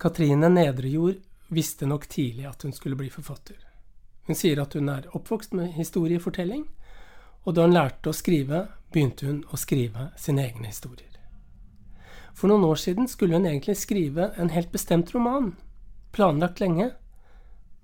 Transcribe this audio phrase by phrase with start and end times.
[0.00, 1.14] Katrine Nedrejord
[1.48, 3.58] visste nok tidlig at hun skulle bli forfatter.
[4.24, 6.62] Hun sier at hun er oppvokst med historiefortelling,
[7.44, 11.18] og da hun lærte å skrive, begynte hun å skrive sine egne historier.
[12.32, 15.50] For noen år siden skulle hun egentlig skrive en helt bestemt roman,
[16.16, 16.94] planlagt lenge,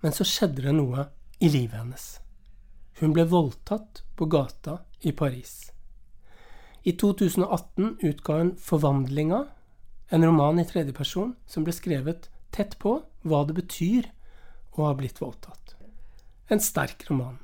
[0.01, 2.07] men så skjedde det noe i livet hennes.
[3.03, 5.67] Hun ble voldtatt på gata i Paris.
[6.81, 9.43] I 2018 utga hun Forvandlinga,
[10.09, 14.11] en roman i tredjeperson som ble skrevet tett på hva det betyr
[14.77, 15.75] å ha blitt voldtatt.
[16.49, 17.39] En sterk roman.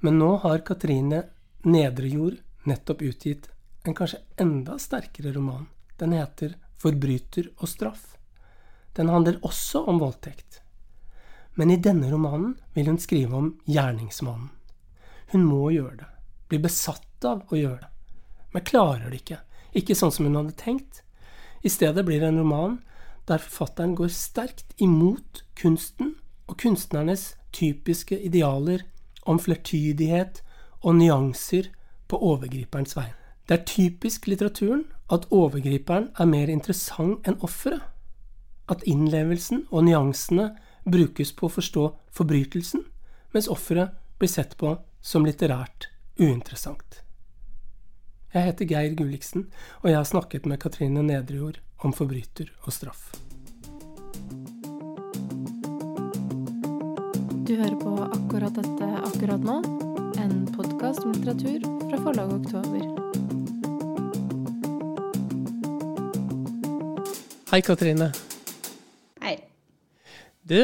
[0.00, 1.26] Men nå har Katrine
[1.62, 3.50] Nedrejord nettopp utgitt
[3.84, 5.66] en kanskje enda sterkere roman.
[6.00, 8.16] Den heter Forbryter og straff.
[8.96, 10.62] Den handler også om voldtekt.
[11.54, 14.48] Men i denne romanen vil hun skrive om gjerningsmannen.
[15.32, 16.08] Hun må gjøre det.
[16.48, 17.90] Blir besatt av å gjøre det.
[18.54, 19.38] Men klarer det ikke.
[19.76, 21.04] Ikke sånn som hun hadde tenkt.
[21.62, 22.78] I stedet blir det en roman
[23.28, 26.14] der forfatteren går sterkt imot kunsten
[26.48, 28.82] og kunstnernes typiske idealer
[29.28, 30.40] om flertydighet
[30.80, 31.68] og nyanser
[32.08, 33.10] på overgriperens vei.
[33.46, 37.82] Det er typisk litteraturen at overgriperen er mer interessant enn offeret.
[38.70, 40.52] At innlevelsen og nyansene
[40.86, 42.84] brukes på å forstå forbrytelsen,
[43.34, 47.02] mens offeret blir sett på som litterært uinteressant.
[48.30, 49.48] Jeg heter Geir Gulliksen,
[49.82, 53.08] og jeg har snakket med Katrine Nedrejord om forbryter og straff.
[57.42, 59.56] Du hører på akkurat dette akkurat nå,
[60.22, 62.84] en podkast om litteratur fra forlaget Oktober.
[67.50, 68.12] Hei, Katrine.
[69.24, 69.32] Hei.
[70.46, 70.60] Du,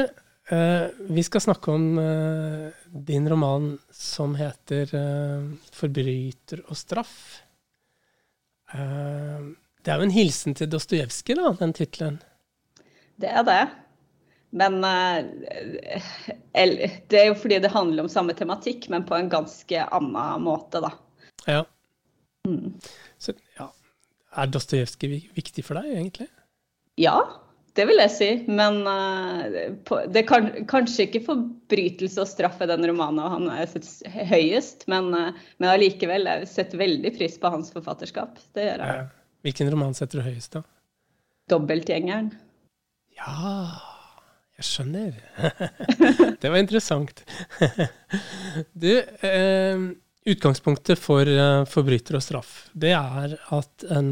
[0.54, 2.70] eh, vi skal snakke om eh,
[3.10, 7.42] din roman som heter eh, 'Forbryter og straff'.
[8.74, 9.46] Eh,
[9.84, 12.20] det er jo en hilsen til Dostojevskij, da, den tittelen?
[13.22, 13.62] Det er det.
[14.56, 15.22] Men uh,
[16.54, 20.80] det er jo fordi det handler om samme tematikk, men på en ganske annen måte,
[20.84, 20.92] da.
[21.46, 21.62] Ja.
[22.48, 22.76] Mm.
[23.18, 23.68] Så ja,
[24.36, 26.28] er Dostojevskij viktig for deg, egentlig?
[27.00, 27.18] Ja,
[27.76, 28.28] det vil jeg si.
[28.48, 34.86] Men uh, det er kanskje ikke forbrytelse og straff i den romanen han er høyest,
[34.90, 38.40] men, uh, men allikevel jeg setter veldig pris på hans forfatterskap.
[38.56, 39.04] Det gjør jeg.
[39.46, 40.64] Hvilken roman setter du høyest, da?
[41.46, 42.32] 'Dobbeltgjengeren'.
[43.16, 43.68] Ja,
[44.58, 45.12] jeg skjønner.
[46.42, 47.22] det var interessant.
[48.82, 49.84] du, eh,
[50.26, 54.10] utgangspunktet for eh, forbryter og straff, det er at en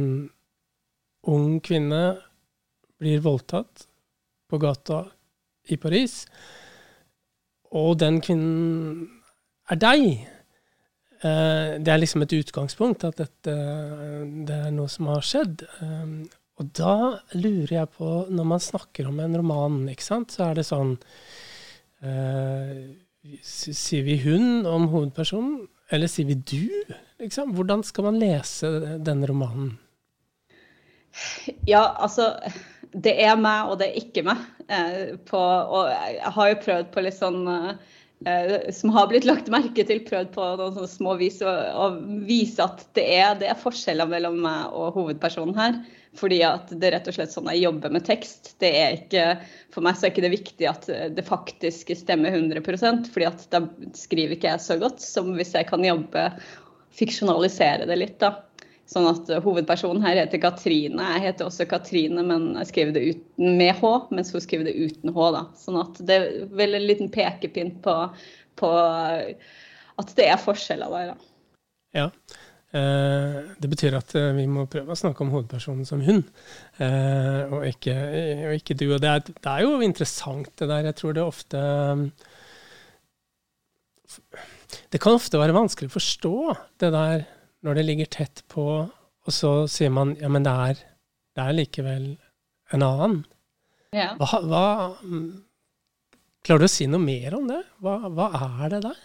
[1.25, 2.05] ung kvinne
[3.01, 3.87] blir voldtatt
[4.51, 5.05] på gata
[5.71, 6.25] i Paris,
[7.75, 9.09] og den kvinnen
[9.73, 10.07] er deg.
[11.25, 13.55] Eh, det er liksom et utgangspunkt, at dette
[14.47, 15.65] det er noe som har skjedd.
[15.83, 16.17] Eh,
[16.61, 16.97] og da
[17.35, 20.93] lurer jeg på, når man snakker om en roman, ikke sant, så er det sånn
[22.05, 22.75] uh,
[23.41, 26.95] Sier vi 'hun' om hovedpersonen, eller sier vi 'du'?
[27.25, 27.55] Liksom?
[27.57, 28.69] Hvordan skal man lese
[29.01, 29.79] denne romanen?
[31.67, 32.35] Ja, altså
[32.95, 34.45] Det er meg, og det er ikke meg.
[34.71, 37.73] Eh, på, og jeg har jo prøvd på litt sånn eh,
[38.27, 41.89] Eh, som har blitt lagt merke til, prøvd på noen sånne små vis å
[42.25, 45.77] vise at det er, det er, forskjeller mellom meg og hovedpersonen her.
[46.17, 48.55] Fordi at det er rett og slett sånn jeg jobber med tekst.
[48.63, 49.27] Det er ikke,
[49.75, 53.65] for meg så er ikke det viktig at det faktisk stemmer 100% fordi at da
[53.99, 56.29] skriver ikke jeg så godt som hvis jeg kan jobbe,
[56.95, 58.21] fiksjonalisere det litt.
[58.23, 58.37] da.
[58.91, 61.07] Sånn at Hovedpersonen her heter Katrine.
[61.17, 64.75] Jeg heter også Katrine, men jeg skriver det uten, med H, mens hun skriver det
[64.77, 65.29] uten H.
[65.35, 65.45] da.
[65.57, 67.95] Sånn at det er vel en liten pekepinn på,
[68.61, 68.73] på
[70.03, 71.15] at det er forskjeller der.
[71.15, 71.31] da.
[71.95, 72.11] Ja.
[72.75, 76.25] Eh, det betyr at eh, vi må prøve å snakke om hovedpersonen som hun,
[76.83, 77.95] eh, og, ikke,
[78.49, 78.89] og, ikke, du.
[78.97, 80.89] Og det er, det er, jo interessant, det der.
[80.91, 81.61] Jeg tror det ofte
[84.91, 86.35] Det kan ofte være vanskelig å forstå
[86.83, 87.25] det der
[87.65, 88.67] når det ligger tett på,
[89.25, 90.85] og så sier man ja, men det er,
[91.35, 92.07] det er likevel
[92.75, 93.19] en annen.
[93.95, 94.13] Ja.
[94.19, 94.65] Hva, hva,
[96.45, 97.63] klarer du å si noe mer om det?
[97.85, 98.31] Hva, hva,
[98.65, 99.03] er det der?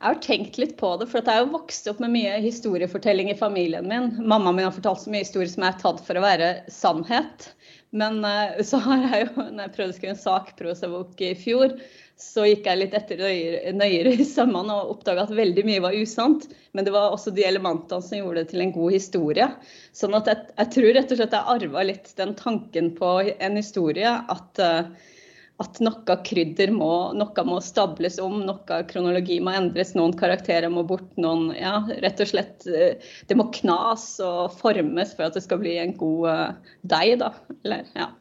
[0.00, 3.36] Jeg har tenkt litt på det, for jeg har vokst opp med mye historiefortelling i
[3.36, 4.14] familien min.
[4.22, 7.50] Mammaen min har fortalt så mye historier som jeg har tatt for å være sannhet.
[7.92, 11.74] Men uh, så har jeg jo, når jeg prøvde å skrive en sakprosabok i fjor,
[12.20, 13.20] så gikk jeg litt etter
[13.76, 16.46] nøyere, i sømmene og oppdaga at veldig mye var usant.
[16.76, 19.46] Men det var også de elementene som gjorde det til en god historie.
[19.96, 23.56] Sånn at jeg, jeg tror rett og slett jeg arva litt den tanken på en
[23.58, 25.16] historie at, uh,
[25.64, 30.84] at noe krydder må, noe må stables om, noe kronologi må endres, noen karakterer må
[30.86, 35.44] bort, noen Ja, rett og slett uh, Det må knas og formes for at det
[35.48, 37.32] skal bli en god deig, da.
[37.64, 38.12] Eller, ja.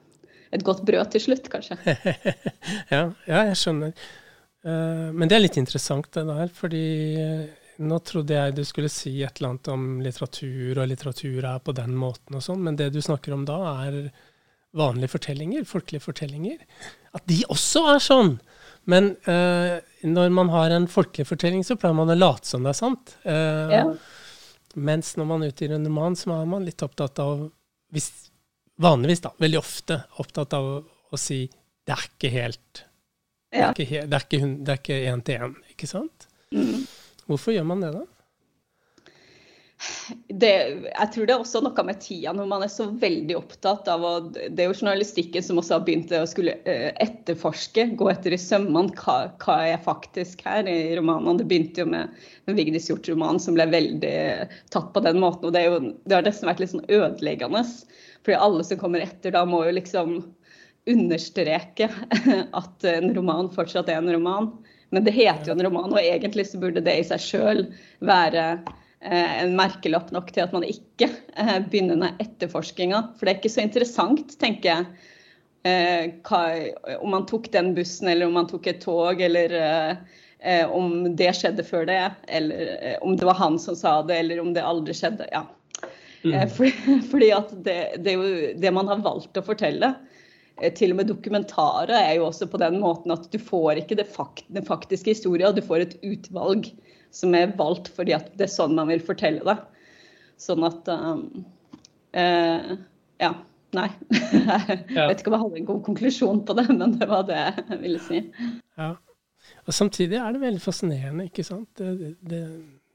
[0.56, 1.78] Et godt brød til slutt, kanskje.
[2.94, 3.94] ja, ja, jeg skjønner.
[4.66, 6.86] Uh, men det er litt interessant det der, fordi
[7.22, 7.44] uh,
[7.86, 11.76] nå trodde jeg du skulle si et eller annet om litteratur, og litteratur er på
[11.78, 14.10] den måten og sånn, men det du snakker om da, er
[14.76, 16.60] vanlige fortellinger, folkelige fortellinger.
[17.18, 18.34] At de også er sånn!
[18.90, 22.74] Men uh, når man har en folkelig fortelling, så pleier man å late som det
[22.74, 23.14] er sant.
[23.26, 23.84] Ja.
[24.80, 27.50] Mens når man utgir en roman, så er man litt opptatt av
[27.94, 28.29] hvis,
[28.80, 32.86] Vanligvis, da, veldig ofte opptatt av å, si det er ikke helt
[33.50, 33.72] ja.
[33.74, 36.28] Det er ikke én til én, ikke sant?
[36.54, 36.86] Mm.
[37.26, 38.06] Hvorfor gjør man det, da?
[40.28, 40.52] Det,
[40.86, 44.04] jeg tror det er også noe med tida, når man er så veldig opptatt av
[44.04, 48.36] å Det er jo journalistikken som også har begynt å skulle uh, etterforske, gå etter
[48.36, 51.40] i sømmene, hva, hva, er faktisk her i romanene.
[51.40, 52.12] Det begynte jo med,
[52.50, 54.18] med Vigdis Hjorth-romanen, som ble veldig
[54.74, 55.48] tatt på den måten.
[55.50, 57.64] Og det, jo, det har nesten vært litt sånn ødeleggende.
[58.26, 60.18] Fordi alle som kommer etter da, må jo liksom
[60.90, 61.90] understreke
[62.62, 64.52] at en roman fortsatt er en roman.
[64.90, 67.64] Men det heter jo en roman, og egentlig så burde det i seg sjøl
[68.06, 73.04] være eh, en merkelapp nok til at man ikke eh, begynner med etterforskinga.
[73.18, 74.88] For det er ikke så interessant, tenker jeg,
[75.70, 76.42] eh, hva,
[76.98, 79.56] om man tok den bussen, eller om man tok et tog, eller
[80.72, 82.00] om det skjedde før det,
[82.32, 85.28] eller om det var han som sa det, eller om det aldri skjedde.
[85.36, 85.44] Ja.
[86.24, 86.50] Mm.
[86.52, 86.72] Fordi,
[87.12, 89.94] fordi, at det, det, er jo det man har valgt å fortelle.
[90.60, 94.04] Eh, til og med dokumentaret er jo også på den måten at du får ikke
[94.08, 96.72] fakt, den faktiske historien, du får et utvalg
[97.16, 99.58] som er valgt fordi at det er sånn man vil fortelle det.
[100.40, 101.28] Sånn at um,
[102.16, 102.76] uh,
[103.20, 103.36] Ja.
[103.76, 103.86] Nei.
[104.10, 107.38] jeg vet ikke om jeg hadde en god konklusjon på det, men det var det
[107.60, 108.24] jeg ville si.
[108.80, 108.96] Ja.
[109.70, 111.70] Og samtidig er det veldig fascinerende, ikke sant.
[111.78, 112.42] Det, det,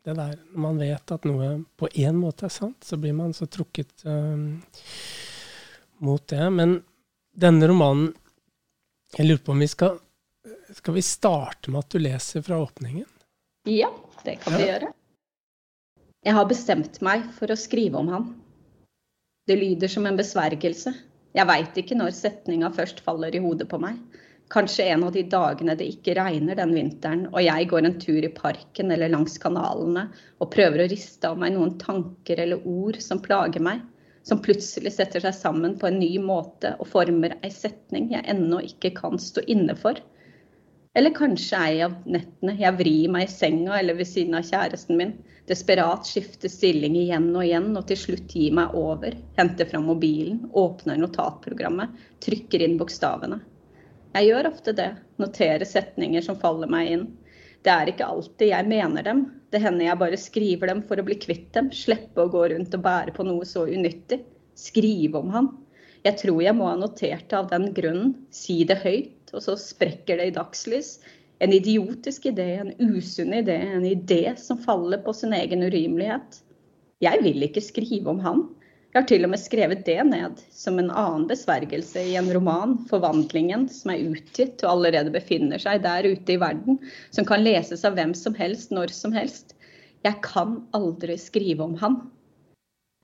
[0.04, 3.32] det der når man vet at noe på én måte er sant, så blir man
[3.36, 4.60] så trukket um,
[6.04, 6.44] mot det.
[6.52, 6.82] Men
[7.32, 8.12] denne romanen
[9.16, 9.98] Jeg lurer på om vi skal
[10.74, 13.06] Skal vi starte med at du leser fra åpningen?
[13.70, 13.88] Ja,
[14.24, 14.90] det kan vi gjøre.
[16.24, 18.26] Jeg har bestemt meg for å skrive om han.
[19.48, 20.92] Det lyder som en besvergelse.
[21.36, 23.96] Jeg veit ikke når setninga først faller i hodet på meg.
[24.52, 28.26] Kanskje en av de dagene det ikke regner den vinteren, og jeg går en tur
[28.26, 30.08] i parken eller langs kanalene
[30.38, 33.80] og prøver å riste av meg noen tanker eller ord som plager meg
[34.24, 38.62] som plutselig setter seg sammen på en ny måte og former ei setning jeg ennå
[38.64, 40.00] ikke kan stå inne for.
[40.96, 44.96] Eller kanskje ei av nettene jeg vrir meg i senga eller ved siden av kjæresten
[45.00, 45.16] min,
[45.50, 50.46] desperat skifter stilling igjen og igjen og til slutt gir meg over, henter fram mobilen,
[50.56, 51.92] åpner notatprogrammet,
[52.24, 53.42] trykker inn bokstavene.
[54.14, 57.06] Jeg gjør ofte det, noterer setninger som faller meg inn,
[57.64, 59.24] det er ikke alltid jeg mener dem.
[59.48, 61.70] Det hender jeg bare skriver dem for å bli kvitt dem.
[61.72, 64.20] Slippe å gå rundt og bære på noe så unyttig.
[64.58, 65.48] Skrive om han.
[66.04, 68.12] Jeg tror jeg må ha notert det av den grunnen.
[68.28, 70.98] Si det høyt, og så sprekker det i dagslys.
[71.40, 76.42] En idiotisk idé, en usunn idé, en idé som faller på sin egen urimelighet.
[77.00, 78.44] Jeg vil ikke skrive om han.
[78.94, 82.76] Jeg har til og med skrevet det ned som en annen besvergelse i en roman,
[82.86, 86.78] 'Forvandlingen', som er utgitt og allerede befinner seg der ute i verden,
[87.10, 89.56] som kan leses av hvem som helst når som helst.
[90.06, 91.96] Jeg kan aldri skrive om han.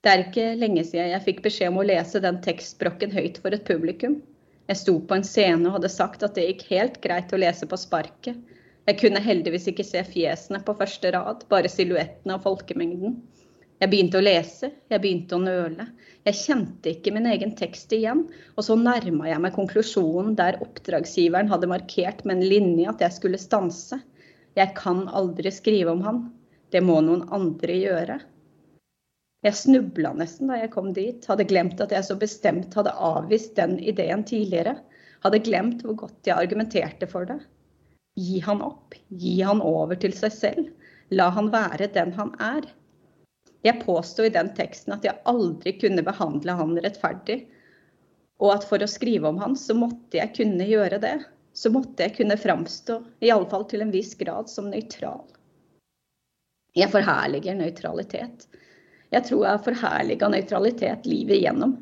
[0.01, 3.51] Det er ikke lenge siden jeg fikk beskjed om å lese den tekstbrokken høyt for
[3.51, 4.21] et publikum.
[4.71, 7.67] Jeg sto på en scene og hadde sagt at det gikk helt greit å lese
[7.67, 8.39] på sparket.
[8.87, 13.19] Jeg kunne heldigvis ikke se fjesene på første rad, bare silhuettene av folkemengden.
[13.81, 15.87] Jeg begynte å lese, jeg begynte å nøle.
[16.27, 21.49] Jeg kjente ikke min egen tekst igjen, og så nærma jeg meg konklusjonen der oppdragsgiveren
[21.49, 23.97] hadde markert med en linje at jeg skulle stanse.
[24.59, 26.19] Jeg kan aldri skrive om han.
[26.69, 28.19] Det må noen andre gjøre.
[29.41, 33.55] Jeg snubla nesten da jeg kom dit, hadde glemt at jeg så bestemt hadde avvist
[33.57, 34.75] den ideen tidligere.
[35.25, 37.39] Hadde glemt hvor godt jeg argumenterte for det.
[38.21, 40.69] Gi han opp, gi han over til seg selv.
[41.09, 42.69] La han være den han er.
[43.61, 47.43] Jeg påsto i den teksten at jeg aldri kunne behandle han rettferdig,
[48.41, 51.17] og at for å skrive om han, så måtte jeg kunne gjøre det.
[51.53, 55.27] Så måtte jeg kunne framstå, iallfall til en viss grad, som nøytral.
[56.73, 58.47] Jeg forherliger nøytralitet.
[59.11, 61.75] Jeg tror jeg har forherliga nøytralitet livet igjennom.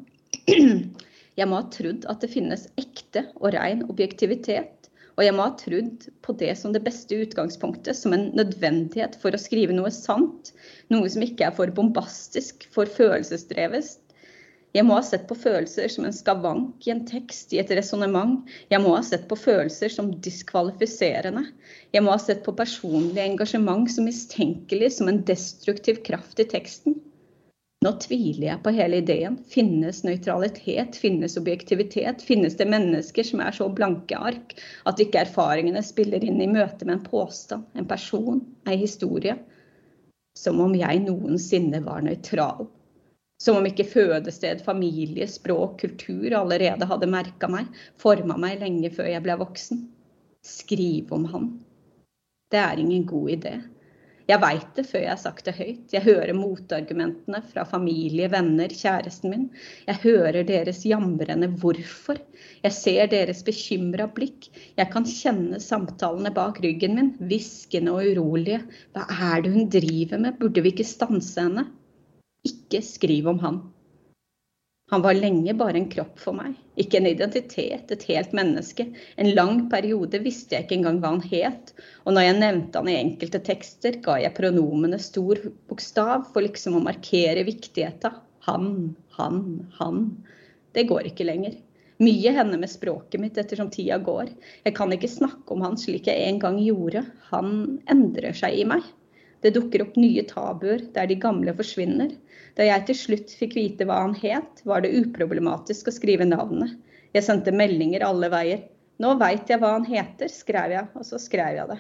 [1.40, 4.79] Jeg må ha trodd at det finnes ekte og ren objektivitet
[5.20, 9.36] og jeg må ha trodd på det som det beste utgangspunktet, som en nødvendighet for
[9.36, 10.54] å skrive noe sant.
[10.88, 13.98] Noe som ikke er for bombastisk, for følelsesdrevet.
[14.78, 18.48] Jeg må ha sett på følelser som en skavank i en tekst, i et resonnement.
[18.72, 21.50] Jeg må ha sett på følelser som diskvalifiserende.
[21.92, 26.96] Jeg må ha sett på personlig engasjement som mistenkelig, som en destruktiv kraft i teksten.
[27.86, 29.38] Nå tviler jeg på hele ideen.
[29.48, 30.98] Finnes nøytralitet?
[31.00, 32.26] Finnes objektivitet?
[32.28, 34.58] Finnes det mennesker som er så blanke ark
[34.90, 39.38] at ikke erfaringene spiller inn i møte med en påstand, en person, en historie?
[40.36, 42.68] Som om jeg noensinne var nøytral.
[43.40, 49.08] Som om ikke fødested, familie, språk, kultur allerede hadde merka meg, forma meg lenge før
[49.14, 49.86] jeg ble voksen.
[50.44, 51.52] Skrive om han.
[52.52, 53.56] Det er ingen god idé.
[54.30, 55.94] Jeg veit det før jeg har sagt det høyt.
[55.94, 59.48] Jeg hører motargumentene fra familie, venner, kjæresten min.
[59.88, 62.20] Jeg hører deres jamrende hvorfor.
[62.62, 64.52] Jeg ser deres bekymra blikk.
[64.78, 68.62] Jeg kan kjenne samtalene bak ryggen min, hviskende og urolige.
[68.94, 71.66] Hva er det hun driver med, burde vi ikke stanse henne?
[72.46, 73.62] Ikke skriv om han.
[74.90, 78.88] Han var lenge bare en kropp for meg, ikke en identitet, et helt menneske.
[79.22, 81.74] En lang periode visste jeg ikke engang hva han het,
[82.06, 86.80] og når jeg nevnte han i enkelte tekster, ga jeg pronomene stor bokstav for liksom
[86.80, 88.16] å markere viktigheta.
[88.50, 89.44] Han, han,
[89.78, 90.06] han.
[90.74, 91.60] Det går ikke lenger.
[92.00, 94.32] Mye hender med språket mitt ettersom tida går.
[94.64, 97.04] Jeg kan ikke snakke om han slik jeg en gang gjorde.
[97.30, 97.52] Han
[97.92, 98.86] endrer seg i meg.
[99.44, 102.12] Det dukker opp nye tabuer der de gamle forsvinner.
[102.58, 106.76] Da jeg til slutt fikk vite hva han het, var det uproblematisk å skrive navnet.
[107.16, 108.66] Jeg sendte meldinger alle veier.
[109.00, 111.80] Nå veit jeg hva han heter, skrev jeg, og så skrev jeg det.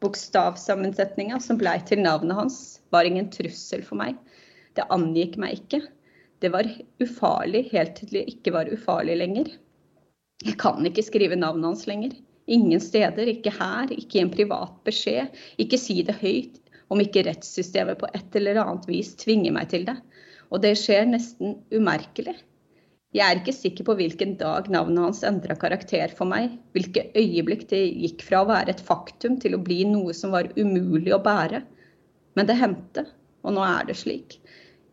[0.00, 2.56] Bokstavsammensetninga som blei til navnet hans,
[2.92, 4.16] var ingen trussel for meg.
[4.74, 5.82] Det angikk meg ikke.
[6.40, 6.68] Det var
[7.04, 9.52] ufarlig helt til det ikke var ufarlig lenger.
[10.44, 12.16] Jeg kan ikke skrive navnet hans lenger.
[12.50, 15.36] Ingen steder, ikke her, ikke i en privat beskjed.
[15.60, 16.58] Ikke si det høyt,
[16.92, 19.96] om ikke rettssystemet på et eller annet vis tvinger meg til det.
[20.52, 22.36] Og det skjer nesten umerkelig.
[23.14, 27.68] Jeg er ikke sikker på hvilken dag navnet hans endra karakter for meg, hvilke øyeblikk
[27.70, 31.22] det gikk fra å være et faktum til å bli noe som var umulig å
[31.22, 31.62] bære.
[32.34, 33.06] Men det hendte,
[33.46, 34.40] og nå er det slik.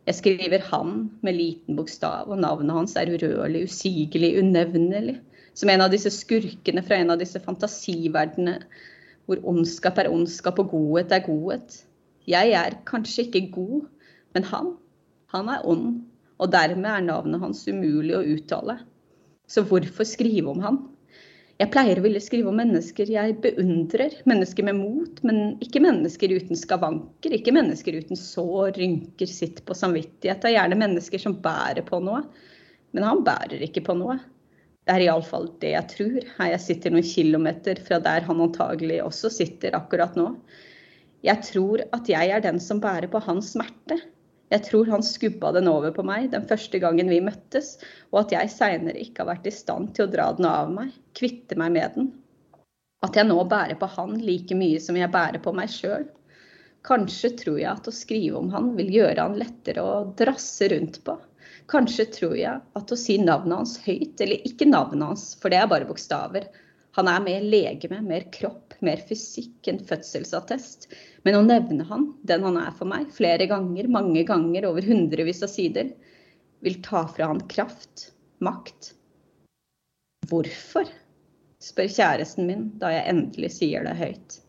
[0.06, 5.18] Jeg skriver 'han' med liten bokstav, og navnet hans er urørlig, usigelig, unevnelig.
[5.54, 8.62] Som en av disse skurkene fra en av disse fantasiverdenene
[9.26, 11.82] hvor ondskap er ondskap og godhet er godhet.
[12.28, 13.84] Jeg er kanskje ikke god,
[14.34, 14.72] men han,
[15.34, 16.00] han er ond,
[16.38, 18.78] og dermed er navnet hans umulig å uttale.
[19.50, 20.80] Så hvorfor skrive om han?
[21.60, 26.32] Jeg pleier å ville skrive om mennesker jeg beundrer, mennesker med mot, men ikke mennesker
[26.32, 30.40] uten skavanker, ikke mennesker uten sår, rynker, sitt på samvittighet.
[30.42, 32.24] Det er gjerne mennesker som bærer på noe,
[32.96, 34.16] men han bærer ikke på noe.
[34.82, 36.16] Det er iallfall det jeg tror.
[36.50, 40.32] Jeg sitter noen kilometer fra der han antagelig også sitter akkurat nå.
[41.22, 44.00] Jeg tror at jeg er den som bærer på hans smerte.
[44.52, 47.76] Jeg tror han skubba den over på meg den første gangen vi møttes,
[48.10, 50.90] og at jeg seinere ikke har vært i stand til å dra den av meg,
[51.16, 52.10] kvitte meg med den.
[53.06, 56.04] At jeg nå bærer på han like mye som jeg bærer på meg sjøl.
[56.84, 61.00] Kanskje tror jeg at å skrive om han vil gjøre han lettere å drasse rundt
[61.06, 61.16] på.
[61.70, 65.60] Kanskje tror jeg at å si navnet hans høyt, eller ikke navnet hans, for det
[65.60, 66.48] er bare bokstaver
[66.98, 70.90] Han er mer legeme, mer kropp, mer fysikk enn fødselsattest.
[71.24, 75.40] Men å nevne han, den han er for meg, flere ganger, mange ganger, over hundrevis
[75.46, 75.88] av sider,
[76.60, 78.10] vil ta fra han kraft,
[78.44, 78.92] makt.
[80.28, 80.90] Hvorfor?
[81.62, 84.40] spør kjæresten min da jeg endelig sier det høyt.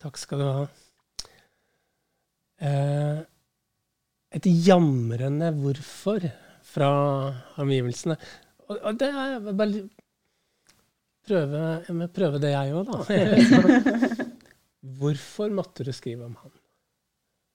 [0.00, 0.68] Takk skal du ha.
[2.60, 3.20] Eh,
[4.36, 6.28] et jamrende hvorfor
[6.70, 6.90] fra
[7.60, 8.16] omgivelsene.
[8.68, 9.86] Og, og det er bare
[11.26, 14.28] prøve, jeg må prøve det, jeg òg, da.
[15.00, 16.52] Hvorfor måtte du skrive om han?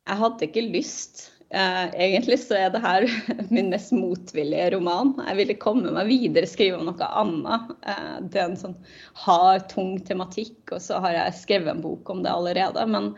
[0.06, 1.24] Jeg hadde ikke lyst.
[1.50, 3.06] Eh, egentlig så er det her
[3.56, 5.16] min mest motvillige roman.
[5.30, 7.72] Jeg ville komme meg videre, skrive om noe annet.
[7.88, 8.78] Eh, det er en sånn
[9.26, 12.86] hard, tung tematikk, og så har jeg skrevet en bok om det allerede.
[12.92, 13.14] Men,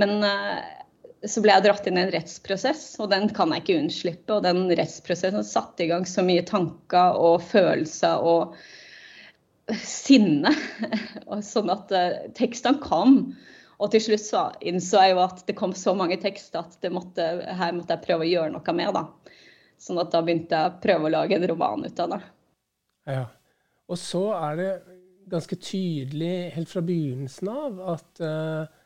[0.00, 0.77] men eh,
[1.26, 4.36] så ble jeg dratt inn i en rettsprosess, og den kan jeg ikke unnslippe.
[4.36, 8.54] Og den rettsprosessen satte i gang så mye tanker og følelser og
[9.82, 10.52] sinne.
[11.52, 13.18] sånn at uh, tekstene kom.
[13.78, 17.26] Og til slutt så innså jeg jo at det kom så mange tekster at måtte,
[17.46, 18.94] her måtte jeg prøve å gjøre noe med.
[18.94, 19.34] da.
[19.78, 22.22] Sånn at da begynte jeg å prøve å lage en roman ut av det.
[23.08, 23.26] Ja.
[23.88, 24.72] Og så er det
[25.30, 28.77] ganske tydelig helt fra begynnelsen av at uh,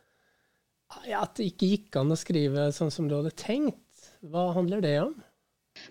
[1.18, 3.78] at det ikke gikk an å skrive sånn som du hadde tenkt.
[4.22, 5.14] Hva handler det om?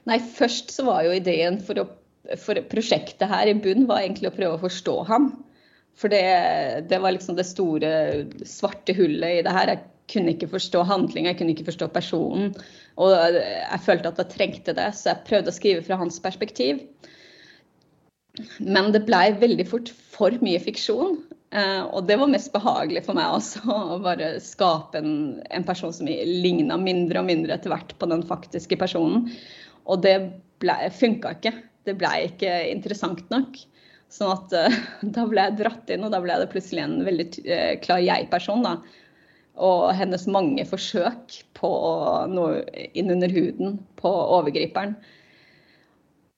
[0.07, 4.31] Nei, først så var jo ideen for, å, for prosjektet her i bunn var egentlig
[4.31, 5.31] å prøve å forstå ham.
[5.99, 6.21] For det,
[6.89, 7.91] det var liksom det store
[8.47, 9.73] svarte hullet i det her.
[9.73, 12.53] Jeg kunne ikke forstå handlinga, jeg kunne ikke forstå personen.
[13.01, 16.81] Og jeg følte at jeg trengte det, så jeg prøvde å skrive fra hans perspektiv.
[18.63, 21.19] Men det blei veldig fort for mye fiksjon.
[21.51, 23.65] Uh, og det var mest behagelig for meg også,
[23.95, 25.15] å bare skape en,
[25.51, 29.27] en person som ligna mindre og mindre etter hvert på den faktiske personen.
[29.83, 30.15] Og det
[30.95, 31.55] funka ikke.
[31.87, 33.59] Det ble ikke interessant nok.
[34.11, 34.81] Sånn at uh,
[35.17, 38.63] da ble jeg dratt inn, og da ble det plutselig en veldig uh, klar jeg-person.
[38.63, 38.77] da.
[39.61, 41.71] Og hennes mange forsøk på
[42.31, 42.61] noe
[42.95, 44.95] inn under huden på overgriperen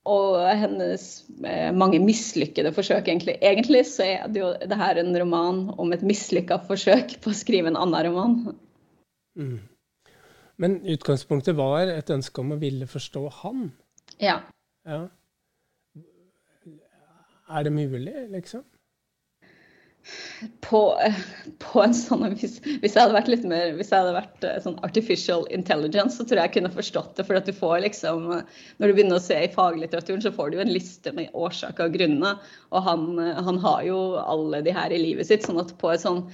[0.09, 1.03] og hennes
[1.47, 3.37] eh, mange mislykkede forsøk, egentlig.
[3.41, 7.37] Egentlig så er det jo det her en roman om et mislykka forsøk på å
[7.37, 8.35] skrive en annen roman.
[9.39, 9.61] Mm.
[10.59, 13.69] Men utgangspunktet var et ønske om å ville forstå han?
[14.21, 14.41] Ja.
[14.85, 15.05] ja.
[17.53, 18.63] Er det mulig, liksom?
[20.59, 20.81] På,
[21.63, 24.61] på, en sånn hvis, hvis, jeg hadde vært litt mer hvis jeg hadde vært eh,
[24.63, 27.27] sånn artificial intelligence, så tror jeg jeg kunne forstått det.
[27.27, 30.61] For at du får liksom Når du begynner å se i faglitteraturen, så får du
[30.63, 32.41] en liste med årsaker og grunner.
[32.71, 35.47] Og han, han, har jo alle de her i livet sitt.
[35.47, 36.25] sånn at på en sånn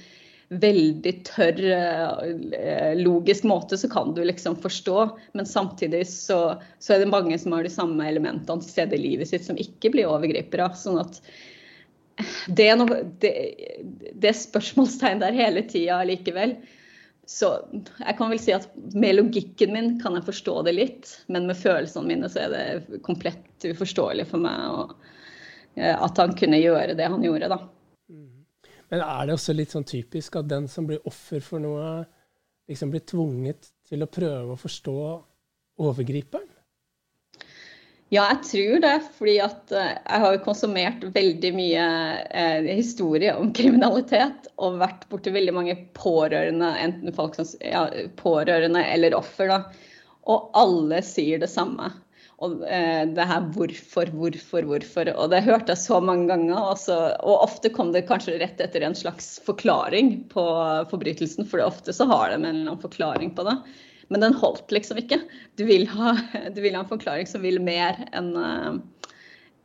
[0.50, 5.04] veldig tørr, eh, logisk måte så kan du liksom forstå.
[5.38, 9.04] Men samtidig så, så er det mange som har de samme elementene til stede i
[9.04, 10.72] livet sitt, som ikke blir overgripere.
[10.74, 11.22] sånn at
[12.48, 13.32] det er, noe, det,
[14.12, 16.56] det er spørsmålstegn der hele tida likevel.
[17.30, 18.66] Så jeg kan vel si at
[18.98, 23.00] med logikken min kan jeg forstå det litt, men med følelsene mine så er det
[23.06, 24.96] komplett uforståelig for meg og,
[25.78, 27.60] eh, at han kunne gjøre det han gjorde, da.
[28.10, 28.40] Mm.
[28.90, 32.00] Men er det også litt sånn typisk at den som blir offer for noe,
[32.70, 34.96] liksom blir tvunget til å prøve å forstå
[35.86, 36.49] overgriperen?
[38.10, 38.96] Ja, jeg tror det.
[39.18, 41.84] fordi at eh, jeg har konsumert veldig mye
[42.26, 44.50] eh, historie om kriminalitet.
[44.58, 47.86] Og vært borti veldig mange pårørende, enten folk som, ja,
[48.18, 49.52] pårørende eller offer.
[49.52, 49.60] da.
[50.26, 51.92] Og alle sier det samme.
[52.42, 55.12] Og eh, det her hvorfor, hvorfor, hvorfor.
[55.14, 56.58] Og det hørte jeg så mange ganger.
[56.72, 60.48] Også, og ofte kom det kanskje rett etter en slags forklaring på
[60.90, 61.46] forbrytelsen.
[61.46, 63.54] For ofte så har de en eller annen forklaring på det.
[64.10, 65.20] Men den holdt liksom ikke.
[65.58, 66.16] Du vil ha,
[66.54, 68.80] du vil ha en forklaring som vil mer enn uh,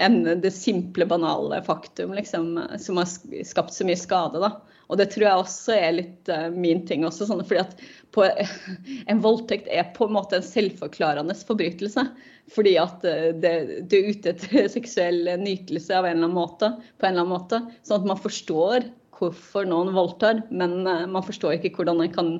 [0.04, 3.08] enn det simple, banale faktum liksom, som har
[3.48, 4.42] skapt så mye skade.
[4.44, 4.50] da.
[4.92, 7.28] Og det tror jeg også er litt uh, min ting også.
[7.30, 8.28] Sånn, fordi at på,
[9.12, 12.06] En voldtekt er på en måte en selvforklarende forbrytelse.
[12.54, 17.08] Fordi at uh, du er ute etter seksuell nytelse av en eller annen måte, på
[17.08, 17.64] en eller annen måte.
[17.88, 22.34] Sånn at man forstår hvorfor noen voldtar, men uh, man forstår ikke hvordan man kan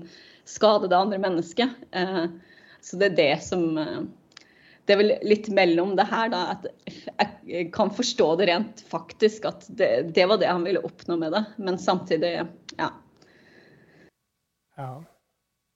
[0.46, 1.70] skade det andre mennesket.
[1.92, 2.26] Eh,
[2.82, 4.04] så det er det som eh,
[4.86, 6.44] Det er vel litt mellom det her, da.
[7.18, 11.18] At jeg kan forstå det rent faktisk, at det, det var det han ville oppnå
[11.18, 11.42] med det.
[11.58, 12.36] Men samtidig,
[12.78, 12.92] ja.
[14.78, 14.92] Ja.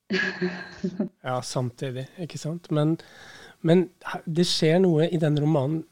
[1.22, 2.70] Ja, samtidig, ikke sant.
[2.74, 2.98] Men,
[3.62, 3.88] men
[4.26, 5.84] det skjer noe i den romanen,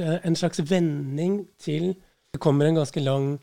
[0.00, 1.94] en slags vending til
[2.32, 3.38] Det kommer en ganske lang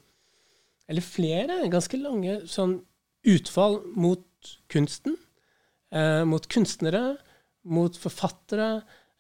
[0.87, 2.79] Eller flere ganske lange sånn
[3.25, 4.21] utfall mot
[4.71, 5.17] kunsten,
[5.93, 7.17] eh, mot kunstnere,
[7.65, 8.69] mot forfattere,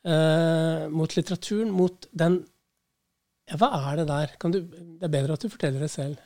[0.05, 2.43] eh, mot litteraturen, mot den
[3.45, 4.31] ja, Hva er det der?
[4.49, 4.57] Du,
[4.97, 6.17] det er bedre at du forteller det selv.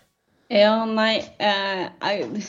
[0.49, 2.43] Ja, nei eh, jeg,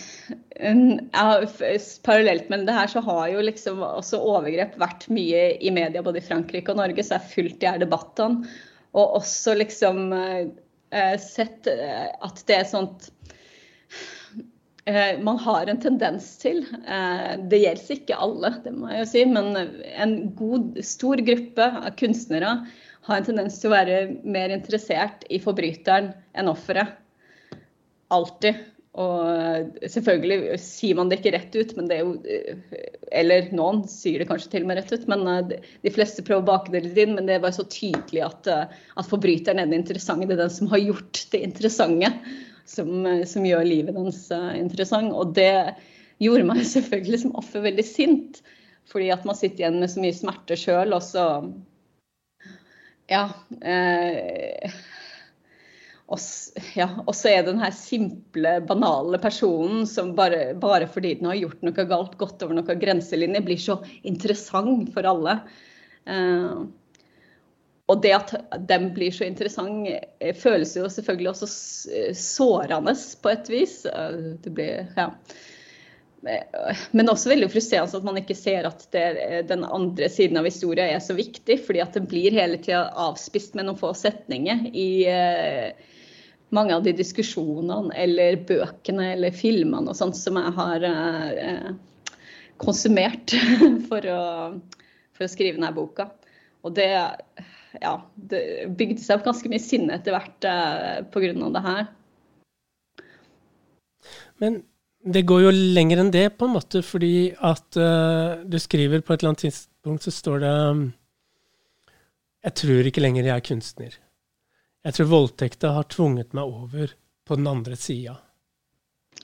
[0.54, 6.04] jeg, Parallelt med det her så har jo liksom også overgrep vært mye i media
[6.06, 8.46] både i Frankrike og Norge, så jeg har fulgt de her debattene.
[8.94, 10.08] Og også liksom
[11.22, 13.10] sett at det er sånt
[15.22, 19.24] man har en tendens til, eh, det gjelder ikke alle, det må jeg jo si,
[19.28, 19.52] men
[19.92, 22.54] en god, stor gruppe av kunstnere
[23.08, 26.96] har en tendens til å være mer interessert i forbryteren enn offeret.
[28.10, 28.66] Alltid.
[29.00, 32.16] Og selvfølgelig sier man det ikke rett ut, men det er jo
[33.14, 36.42] Eller noen sier det kanskje til og med rett ut, men eh, de fleste prøver
[36.42, 37.14] å bake det litt inn.
[37.14, 40.26] Men det bare så tydelig at, at forbryteren er den interessante.
[40.26, 42.10] Det er den som har gjort det interessante
[42.70, 45.12] som, som gjør livet hans uh, interessant.
[45.12, 45.74] Og det
[46.22, 48.40] gjorde meg selvfølgelig som offer veldig sint.
[48.90, 51.26] Fordi at man sitter igjen med så mye smerte sjøl, og så
[53.10, 53.26] Ja.
[53.66, 54.72] Eh,
[56.10, 61.38] og så er det den her simple, banale personen som bare, bare fordi den har
[61.38, 65.36] gjort noe galt, gått over noen grenselinjer, blir så interessant for alle.
[66.10, 66.64] Eh,
[67.90, 68.34] og det at
[68.68, 69.88] den blir så interessant,
[70.20, 71.48] eh, føles jo selvfølgelig også
[71.90, 73.80] eh, sårende på et vis.
[73.90, 75.10] Eh, det blir, ja.
[76.92, 79.04] Men også veldig frustrerende at man ikke ser at det,
[79.48, 81.56] den andre siden av historien er så viktig.
[81.64, 84.90] Fordi at den blir hele tida avspist med noen få setninger i
[86.52, 90.86] mange av de diskusjonene eller bøkene eller filmene og sånt som jeg har
[92.60, 93.32] konsumert
[93.88, 94.22] for å,
[95.16, 96.10] for å skrive denne boka.
[96.60, 96.90] Og det
[97.78, 98.42] ja, det
[98.78, 101.32] bygde seg opp ganske mye sinne etter hvert eh, pga.
[101.54, 101.82] det her.
[104.42, 104.62] Men
[105.00, 109.14] det går jo lenger enn det, på en måte, fordi at uh, du skriver på
[109.14, 110.82] et eller annet tidspunkt, så står det um,
[112.44, 113.96] Jeg tror ikke lenger jeg er kunstner.
[114.84, 116.92] Jeg tror voldtekta har tvunget meg over
[117.28, 118.16] på den andre sida.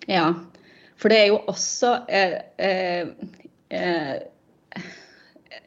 [0.09, 0.29] Ja,
[0.97, 3.09] for det er jo også eh, eh,
[3.71, 4.83] eh,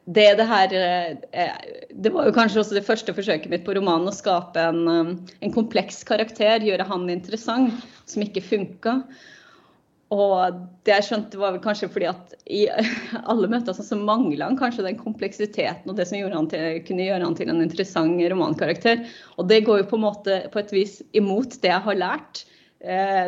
[0.06, 1.58] det det her eh,
[1.90, 5.12] Det var jo kanskje også det første forsøket mitt på romanen å skape en, um,
[5.42, 9.00] en kompleks karakter, gjøre han interessant, som ikke funka.
[10.10, 12.64] Og det jeg skjønte var vel kanskje fordi at i
[13.32, 17.38] alle møter så mangla han kanskje den kompleksiteten og det som til, kunne gjøre han
[17.38, 19.04] til en interessant romankarakter.
[19.38, 22.46] Og det går jo på måte på et vis imot det jeg har lært.
[22.80, 23.28] Eh,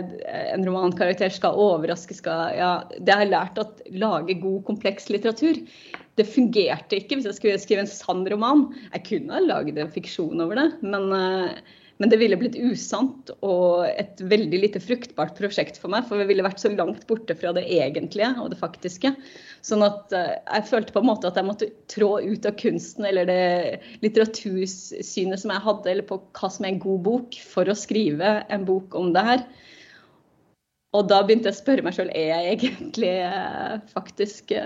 [0.56, 5.60] en romankarakter skal overraske, skal ja, Det jeg har lært at lage god, kompleks litteratur.
[6.20, 8.66] Det fungerte ikke hvis jeg skulle skrive en sann roman.
[8.92, 13.30] Jeg kunne ha laget en fiksjon over det, men eh, men det ville blitt usant
[13.46, 16.08] og et veldig lite fruktbart prosjekt for meg.
[16.10, 19.12] For vi ville vært så langt borte fra det egentlige og det faktiske.
[19.62, 23.06] Sånn at uh, jeg følte på en måte at jeg måtte trå ut av kunsten
[23.06, 23.44] eller det
[24.02, 28.40] litteratursynet som jeg hadde, eller på hva som er en god bok, for å skrive
[28.50, 29.46] en bok om det her.
[30.98, 34.58] Og da begynte jeg å spørre meg sjøl er jeg egentlig uh, faktisk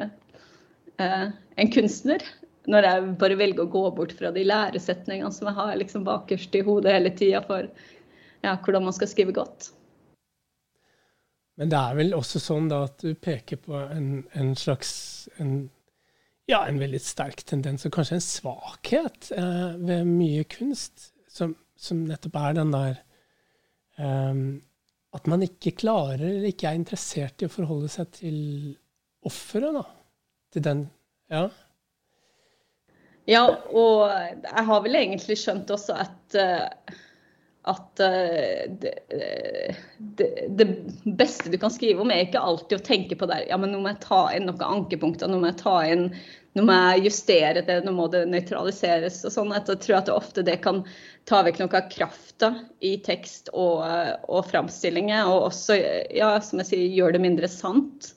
[1.02, 2.24] uh, en kunstner
[2.72, 6.56] når jeg bare velger å gå bort fra de læresetningene som jeg har liksom bakerst
[6.58, 7.68] i hodet hele tida for
[8.46, 9.70] ja, hvordan man skal skrive godt.
[11.56, 14.92] Men det er vel også sånn da at du peker på en, en slags
[15.40, 15.70] en,
[16.52, 22.04] ja, en veldig sterk tendens, og kanskje en svakhet eh, ved mye kunst, som, som,
[22.10, 22.98] nettopp er den der
[24.00, 24.42] eh,
[25.16, 28.40] At man ikke klarer, eller ikke er interessert i å forholde seg til
[29.26, 29.86] offeret, da.
[30.56, 30.88] Til den
[31.32, 31.50] Ja.
[33.26, 33.42] Ja,
[33.74, 36.94] og jeg har vel egentlig skjønt også at, eh,
[37.66, 40.28] at eh, det, eh, det,
[40.60, 40.68] det,
[41.18, 43.48] beste du kan skrive om, er ikke alltid å tenke på det.
[43.50, 46.12] Ja, men nå må jeg ta inn noen ankepunkter, nå må jeg ta inn
[46.56, 49.50] nå må jeg justere det, nå må det nøytraliseres og sånn.
[49.58, 50.86] Jeg tror at det ofte det kan
[51.28, 53.82] ta vekk noe av krafta i tekst og,
[54.32, 55.28] og framstillinger.
[55.28, 55.76] Og også,
[56.16, 58.14] ja, som jeg sier, gjøre det mindre sant.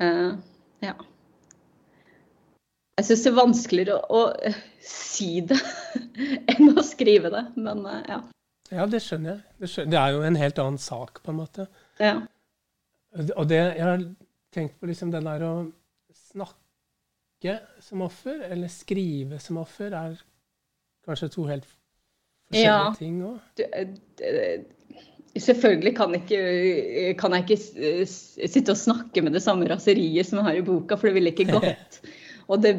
[0.00, 0.38] Uh,
[0.84, 0.94] ja.
[2.98, 5.58] Jeg syns det er vanskeligere å, å, si det
[6.54, 8.22] enn å skrive det, men eh, ja.
[8.68, 9.42] Ja, det skjønner jeg.
[9.62, 9.92] Det, skjønner.
[9.92, 11.68] det, er jo en helt annen sak, på en måte.
[12.02, 12.16] Ja.
[13.30, 14.02] Og det jeg har
[14.52, 15.52] tenkt på, liksom den der å
[16.28, 20.18] snakke som offer, eller skrive som offer, er
[21.06, 21.64] kanskje to helt
[22.50, 22.92] forskjellige ja.
[22.98, 23.38] ting òg?
[25.34, 26.40] Eh, selvfølgelig kan, ikke,
[27.20, 30.98] kan, jeg ikke sitte og snakke med det samme raseriet som jeg har i boka,
[30.98, 32.00] for det ville ikke gått.
[32.48, 32.70] Og det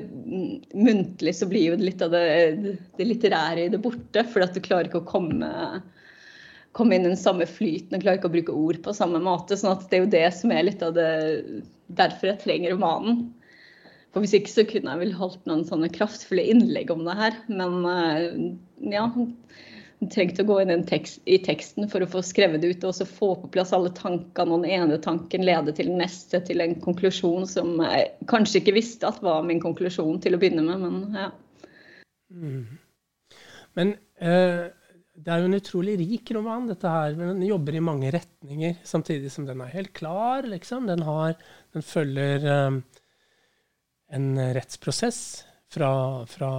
[0.74, 4.64] muntlig så blir jo litt av det, det litterære i det borte, for at du
[4.66, 5.50] klarer ikke å komme,
[6.74, 9.60] komme inn i den samme flyten og klarer ikke å bruke ord på samme måte.
[9.60, 11.12] sånn at det er jo det som er litt av det
[11.90, 13.22] Derfor jeg trenger romanen.
[14.14, 17.38] For hvis ikke så kunne jeg vel holdt noen sånne kraftfulle innlegg om det her.
[17.50, 18.28] Men eh,
[18.94, 19.08] ja,
[20.08, 23.08] trengte å gå inn tekst, i teksten for å få skrevet det ut og også
[23.10, 24.56] få på plass alle tankene.
[24.56, 28.78] Og den ene tanken leder til den neste, til en konklusjon som jeg kanskje ikke
[28.78, 31.32] visste at var min konklusjon til å begynne med, men ja.
[32.30, 32.78] Mm.
[33.76, 34.70] Men eh,
[35.20, 37.18] det er jo en utrolig rik roman, dette her.
[37.20, 40.88] Den jobber i mange retninger, samtidig som den er helt klar, liksom.
[40.88, 41.36] Den, har,
[41.76, 42.80] den følger eh,
[44.16, 45.22] en rettsprosess
[45.70, 45.92] fra,
[46.30, 46.54] fra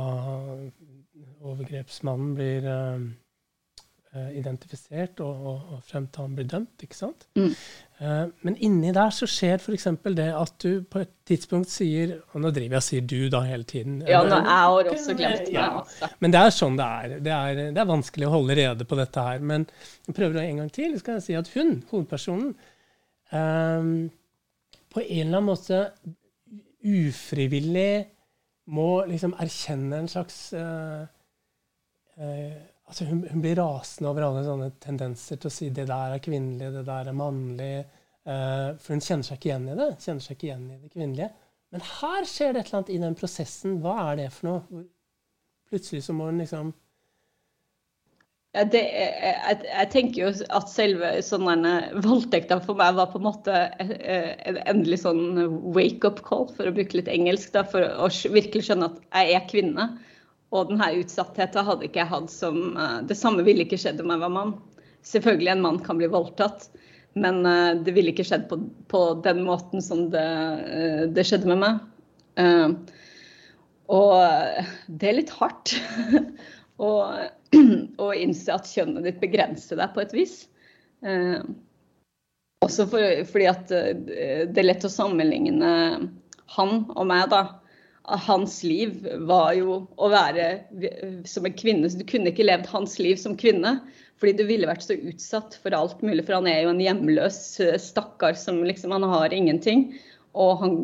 [1.41, 3.09] overgrepsmannen blir eh,
[4.11, 6.83] identifisert og, og, og, frem til han blir dømt.
[6.83, 7.29] ikke sant?
[7.39, 7.53] Mm.
[8.01, 9.87] Uh, men inni der så skjer f.eks.
[10.17, 13.43] det at du på et tidspunkt sier Og nå driver jeg og sier du da
[13.47, 14.01] hele tiden.
[14.09, 15.53] Ja, nå jeg har også glemt meg.
[15.55, 15.67] Ja.
[15.83, 16.11] Altså.
[16.19, 17.15] Men det er sånn det er.
[17.29, 17.61] det er.
[17.61, 17.91] det er.
[17.93, 19.45] vanskelig å holde rede på dette her.
[19.53, 19.69] Men
[20.09, 20.97] jeg prøver en gang til.
[20.99, 22.55] skal jeg si at hun, hovedpersonen,
[23.31, 23.93] um,
[24.91, 25.85] på en eller annen måte
[26.81, 27.93] ufrivillig
[28.75, 31.07] må liksom erkjenne en slags uh,
[32.19, 32.59] uh,
[32.91, 36.23] altså hun, hun, blir rasende over alle sånne tendenser til å si det der er
[36.25, 37.73] kvinnelig, det der er mannlig.
[38.27, 39.89] Uh, for hun kjenner seg ikke igjen i det.
[40.03, 41.31] kjenner seg ikke igjen i det kvinnelige.
[41.71, 43.79] Men her skjer det et eller annet i den prosessen.
[43.85, 44.85] Hva er det for noe?
[45.71, 46.75] Plutselig så må hun liksom
[48.51, 53.29] ja, det, jeg, jeg, tenker jo at selve sånne voldtekta for meg var på en
[53.29, 55.21] måte eh, en endelig sånn
[55.71, 59.47] wake-up call, for å bruke litt engelsk, da, for å virkelig skjønne at jeg er
[59.53, 59.87] kvinne.
[60.51, 64.13] Og denne utsattheten hadde ikke jeg hatt som eh, Det samme ville ikke skjedd om
[64.15, 64.55] jeg var mann.
[65.07, 66.69] Selvfølgelig, en mann kan bli voldtatt,
[67.19, 68.59] men eh, det ville ikke skjedd på,
[68.91, 70.27] på den måten som det,
[70.67, 71.87] eh, det, skjedde med meg.
[73.91, 74.13] Og
[74.87, 75.73] det er litt hardt
[76.87, 76.91] å,
[78.07, 80.37] å innse at kjønnet ditt begrenser deg på et vis.
[82.65, 85.73] også for, fordi at det er lett å sammenligne
[86.55, 87.60] han og meg, da.
[88.27, 90.47] Hans liv var jo å være
[91.29, 91.91] som en kvinne.
[91.91, 93.79] så Du kunne ikke levd hans liv som kvinne.
[94.21, 96.27] Fordi du ville vært så utsatt for alt mulig.
[96.27, 99.95] For han er jo en hjemløs eh, stakkar som liksom Han har ingenting.
[100.37, 100.77] Og han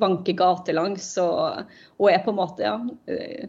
[0.00, 1.68] vanker gatelangs og,
[2.00, 3.46] og er på en måte, ja eh,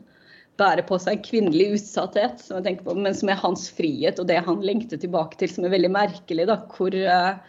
[0.60, 4.22] bærer på seg en kvinnelig utsatthet, som jeg tenker på, men som er hans frihet
[4.22, 6.48] og det han lengter tilbake til, som er veldig merkelig.
[6.48, 7.42] da, hvor uh,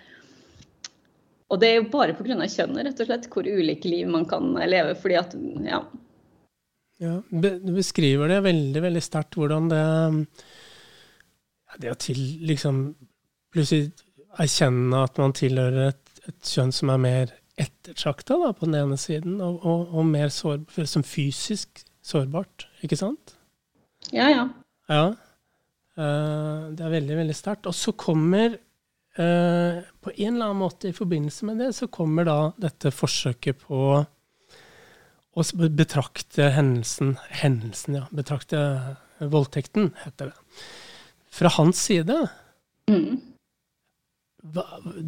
[1.46, 2.35] Og det er jo bare pga.
[2.50, 4.96] kjønnet, rett og slett, hvor ulike liv man kan leve.
[4.98, 5.80] fordi at, ja.
[6.98, 9.82] ja du beskriver det veldig, veldig sterkt, hvordan det
[11.66, 12.88] ja, Det å til liksom
[13.54, 13.92] plutselig
[14.37, 19.38] erkjenne at man tilhører et, et kjønn som er mer ettertrakta på den ene siden,
[19.40, 23.37] og, og, og mer sår, som fysisk sårbart, ikke sant?
[24.12, 24.44] Ja, ja.
[24.92, 25.06] Ja.
[25.96, 27.68] Uh, det er veldig, veldig sterkt.
[27.70, 28.59] Og så kommer
[29.18, 33.66] uh, På en eller annen måte i forbindelse med det, så kommer da dette forsøket
[33.66, 33.81] på
[35.37, 35.44] å
[35.76, 38.07] betrakte hendelsen Hendelsen, ja.
[38.14, 38.61] Betrakte
[39.20, 40.66] voldtekten, heter det.
[41.37, 42.16] Fra hans side.
[42.90, 43.20] Mm.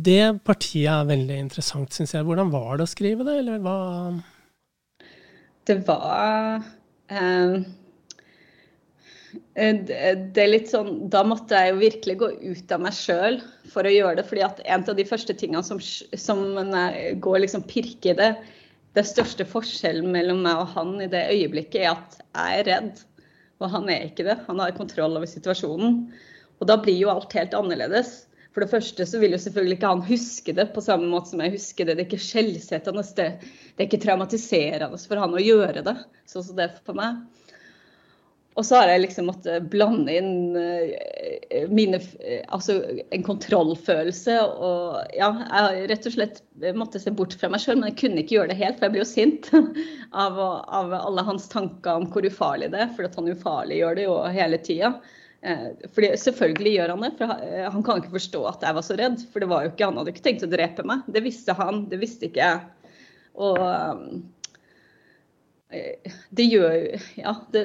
[0.08, 2.26] Det partiet er veldig interessant, syns jeg.
[2.26, 3.76] Hvordan var det å skrive det, eller hva
[5.68, 6.64] Det var
[7.12, 7.60] eh,
[9.58, 13.84] det er litt sånn, Da måtte jeg jo virkelig gå ut av meg sjøl for
[13.84, 14.28] å gjøre det.
[14.28, 16.44] fordi at en av de første tingene som, som
[17.20, 18.30] går liksom pirke i det,
[18.96, 23.04] det største forskjellen mellom meg og han i det øyeblikket, er at jeg er redd.
[23.58, 24.38] Og han er ikke det.
[24.46, 26.00] Han har kontroll over situasjonen.
[26.58, 28.28] Og da blir jo alt helt annerledes.
[28.54, 31.42] For det første så vil jo selvfølgelig ikke han huske det på samme måte som
[31.44, 31.98] jeg husker det.
[31.98, 33.26] Det er ikke skjellsettende, det,
[33.76, 35.94] det er ikke traumatiserende for han å gjøre det,
[36.26, 37.20] sånn som det er for meg.
[38.58, 42.00] Og så har jeg liksom måttet blande inn uh, mine
[42.50, 42.80] Altså
[43.14, 44.34] en kontrollfølelse.
[44.50, 46.42] Og ja, jeg har rett og slett
[46.74, 48.96] måtte se bort fra meg sjøl, men jeg kunne ikke gjøre det helt, for jeg
[48.96, 49.52] blir jo sint
[50.24, 52.90] av, av alle hans tanker om hvor ufarlig det er.
[52.96, 54.96] For han ufarliggjør det jo hele tida.
[54.98, 55.14] For
[55.94, 58.96] fordi Selvfølgelig gjør han det, for eh, han kan ikke forstå at jeg var så
[58.98, 59.22] redd.
[59.32, 61.06] For det var jo ikke han hadde ikke tenkt å drepe meg.
[61.06, 62.96] Det visste han, det visste ikke jeg.
[63.38, 64.02] Og eh,
[66.30, 66.76] det gjør
[67.20, 67.64] Ja, det,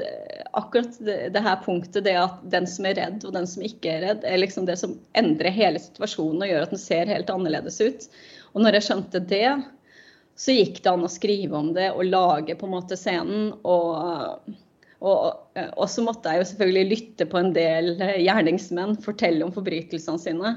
[0.51, 3.93] akkurat det, det, her punktet, det at den som er redd og den som ikke
[3.93, 7.31] er redd, er liksom det som endrer hele situasjonen og gjør at den ser helt
[7.31, 8.09] annerledes ut.
[8.51, 9.47] Og når jeg skjønte det,
[10.35, 13.53] så gikk det an å skrive om det og lage på en måte scenen.
[13.63, 14.51] og
[15.03, 19.43] og, eh, og så måtte jeg jo selvfølgelig lytte på en del eh, gjerningsmenn fortelle
[19.43, 20.53] om forbrytelsene sine.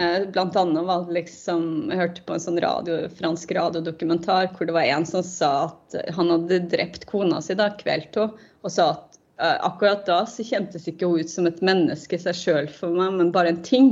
[0.00, 4.68] Eh, blant annet var det liksom, Jeg hørte på en sånn radio, fransk radiodokumentar hvor
[4.68, 8.72] det var en som sa at han hadde drept kona si da, kvelt henne, og
[8.72, 12.94] sa at akkurat da så kjentes ikke hun ut som et menneske seg sjøl for
[12.94, 13.88] meg, men bare en ting.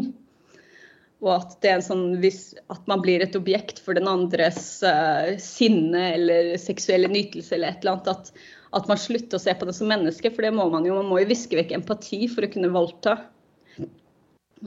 [1.21, 4.81] Og at det er en sånn, hvis, at man blir et objekt for den andres
[4.87, 8.09] uh, sinne eller seksuelle nytelse eller et eller annet.
[8.09, 8.47] At,
[8.79, 10.97] at man slutter å se på det som menneske, for det må man jo.
[10.97, 13.19] Man må jo viske vekk empati for å kunne voldta.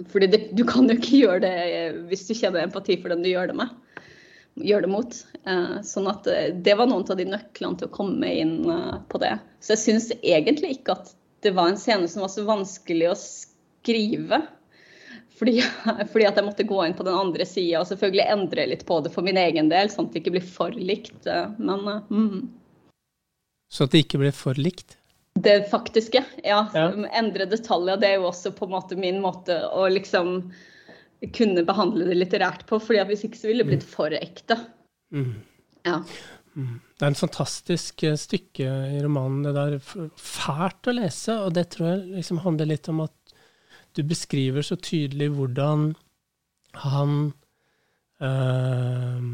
[0.10, 1.56] Fordi det, du kan jo ikke gjøre det
[2.10, 3.73] hvis du kjenner empati for den du gjør det med.
[4.62, 5.19] Gjør det mot.
[5.49, 8.97] Eh, sånn at eh, det var noen av de nøklene til å komme inn eh,
[9.10, 9.36] på det.
[9.62, 11.13] Så jeg syns egentlig ikke at
[11.45, 14.41] det var en scene som var så vanskelig å skrive.
[15.38, 15.60] Fordi,
[16.13, 18.99] fordi at jeg måtte gå inn på den andre sida og selvfølgelig endre litt på
[19.06, 21.29] det for min egen del, sånn at det ikke blir for likt.
[21.58, 22.43] Men mm.
[23.73, 24.97] Så at det ikke ble for likt?
[25.39, 26.60] Det faktiske, ja.
[26.74, 26.86] ja.
[27.17, 27.98] Endre detaljer.
[27.98, 30.38] Det er jo også på en måte min måte å liksom
[31.34, 32.80] kunne behandle det litterært på.
[32.80, 34.60] fordi Hvis ikke så ville det blitt for ekte.
[35.13, 35.34] Mm.
[35.88, 36.00] Ja.
[36.54, 36.80] Mm.
[37.00, 39.43] Det er en fantastisk eh, stykke i romanen.
[39.48, 43.36] Det der fælt å lese, og det tror jeg liksom handler litt om at
[43.93, 45.91] du beskriver så tydelig hvordan
[46.84, 47.17] han
[48.22, 49.26] øh,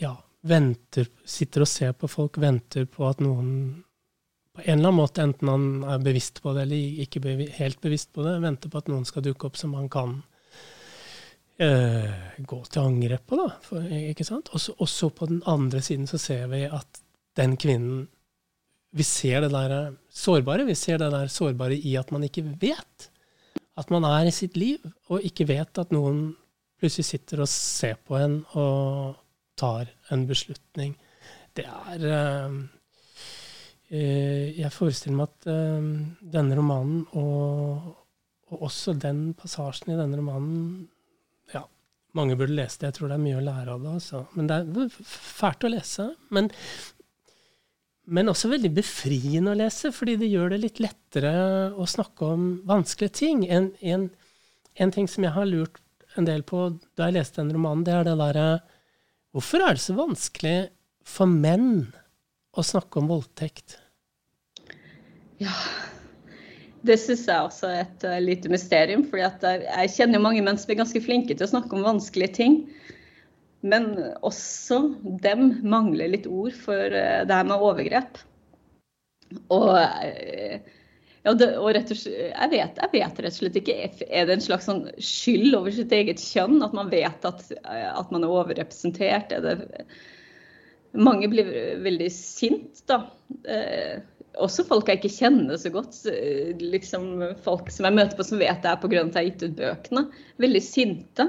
[0.00, 3.82] Ja, venter, sitter og ser på folk, venter på at noen
[4.56, 7.80] på en eller annen måte, enten han er bevisst på det eller ikke bevi, helt
[7.82, 10.16] bevisst på det, venter på at noen skal dukke opp som han kan
[11.62, 13.38] eh, gå til angrep på.
[13.38, 14.50] da, for, ikke sant?
[14.54, 17.04] Og så på den andre siden så ser vi at
[17.38, 18.08] den kvinnen
[18.90, 20.64] Vi ser det der sårbare.
[20.66, 23.06] Vi ser det der sårbare i at man ikke vet
[23.78, 26.32] at man er i sitt liv, og ikke vet at noen
[26.80, 29.20] plutselig sitter og ser på en og
[29.60, 30.96] tar en beslutning.
[31.54, 32.58] Det er uh,
[33.90, 35.88] Jeg forestiller meg at uh,
[36.36, 37.88] denne romanen, og,
[38.50, 40.86] og, også den passasjen i denne romanen
[41.50, 41.64] Ja,
[42.14, 42.92] mange burde lese det.
[42.92, 43.96] Jeg tror det er mye å lære av det.
[43.98, 44.22] Altså.
[44.38, 46.06] Men det er fælt å lese.
[46.30, 46.52] Men,
[48.06, 51.34] men også veldig befriende å lese, fordi det gjør det litt lettere
[51.74, 53.42] å snakke om vanskelige ting.
[53.50, 54.06] En, en,
[54.78, 55.82] en ting som jeg har lurt
[56.18, 58.50] en del på da jeg leste den romanen, det er det derre
[59.30, 60.56] Hvorfor er det så vanskelig
[61.06, 61.92] for menn
[62.50, 63.76] å snakke om voldtekt?
[65.40, 65.52] Ja,
[66.84, 69.06] det syns jeg også er et uh, lite mysterium.
[69.08, 72.36] For jeg kjenner jo mange menn som er ganske flinke til å snakke om vanskelige
[72.42, 72.58] ting.
[73.60, 73.92] Men
[74.24, 74.82] også
[75.24, 78.20] dem mangler litt ord for uh, det her med overgrep.
[79.52, 80.76] Og uh,
[81.20, 83.80] ja, det, og rett og slett, jeg, vet, jeg vet rett og slett ikke.
[84.08, 86.60] Er det en slags sånn skyld over sitt eget kjønn?
[86.64, 89.32] At man vet at, at man er overrepresentert?
[89.36, 89.84] Er det,
[90.96, 91.52] mange blir
[91.84, 93.04] veldig sint, da.
[94.30, 95.98] Eh, også folk jeg ikke kjenner så godt.
[96.60, 97.10] Liksom
[97.44, 99.02] folk som jeg møter på som vet det er pga.
[99.02, 100.06] at jeg har gitt ut bøkene.
[100.42, 101.28] Veldig sinte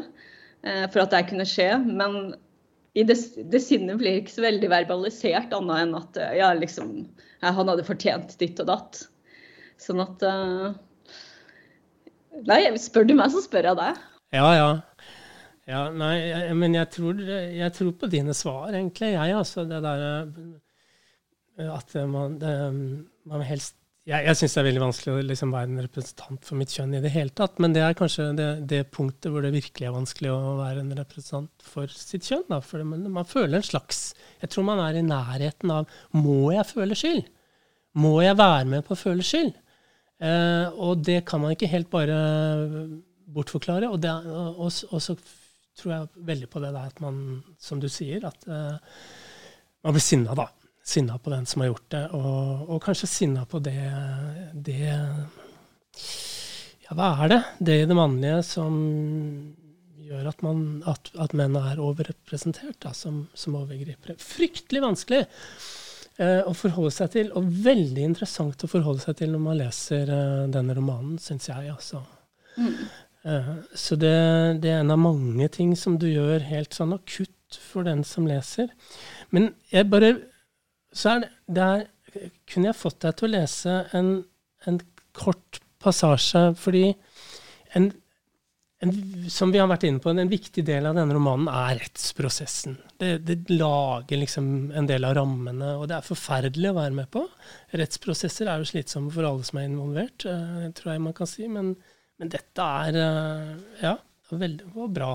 [0.63, 1.71] eh, for at det kunne skje.
[1.87, 2.35] Men
[2.93, 3.17] det,
[3.51, 6.95] det sinnet blir ikke så veldig verbalisert, annet enn at ja, liksom,
[7.39, 9.03] han hadde fortjent ditt og datt.
[9.81, 10.73] Sånn at uh,
[12.47, 14.03] Nei, spør du meg, så spør jeg deg.
[14.35, 14.69] Ja, ja.
[15.69, 16.15] Ja, nei,
[16.57, 19.11] men jeg tror, jeg tror, på dine svar, egentlig.
[19.13, 19.65] Jeg, altså.
[19.67, 20.53] Det derre eh,
[21.61, 22.51] At man, det,
[23.27, 23.75] man helst
[24.07, 26.95] Jeg, jeg syns det er veldig vanskelig å liksom være en representant for mitt kjønn
[26.97, 27.59] i det hele tatt.
[27.61, 30.95] Men det er kanskje det, det punktet hvor det virkelig er vanskelig å være en
[30.97, 32.47] representant for sitt kjønn.
[32.49, 32.61] Da.
[32.65, 36.65] For man, man føler en slags Jeg tror man er i nærheten av Må jeg
[36.71, 37.27] føle skyld?
[38.01, 39.53] Må jeg være med på å føle skyld?
[40.21, 42.17] Eh, og det kan man ikke helt bare
[43.31, 43.89] bortforklare.
[43.89, 45.17] Og, det, og, og, så
[45.77, 48.97] tror jeg veldig på det der at man, som du sier, at eh,
[49.81, 50.47] man blir sinna, da.
[50.83, 53.77] Sinna på den som har gjort det, og, og kanskje sinna på det,
[54.53, 54.87] det
[56.81, 57.41] Ja, hva er det?
[57.59, 58.79] Det i det mannlige som
[60.01, 64.17] gjør at, man, at, at menn er overrepresentert da, som, som overgripere.
[64.19, 65.23] Fryktelig vanskelig!
[66.21, 70.11] eh, å forholde seg til, og veldig interessant å forholde seg til når man leser
[70.11, 71.71] eh, denne romanen, syns jeg.
[71.73, 72.03] altså.
[72.57, 72.73] Mm.
[73.31, 74.15] Eh, så det,
[74.63, 78.27] det, er en av mange ting som du gjør helt sånn akutt for den som
[78.29, 78.71] leser.
[79.35, 80.15] Men jeg bare
[80.91, 81.87] Så er det der
[82.49, 84.13] kunne jeg fått deg til å lese en,
[84.67, 84.79] en
[85.15, 86.89] kort passasje, fordi
[87.77, 87.91] en
[88.81, 88.91] en,
[89.29, 92.79] som vi har vært inne på, en viktig del av denne romanen er rettsprosessen.
[92.97, 97.11] Det, det, lager liksom en del av rammene, og det er forferdelig å være med
[97.13, 97.21] på.
[97.77, 101.45] Rettsprosesser er jo slitsomme for alle som er involvert, uh, tror jeg man kan si.
[101.51, 101.75] Men,
[102.17, 103.93] men dette er uh, ja,
[104.33, 105.13] veldig bra.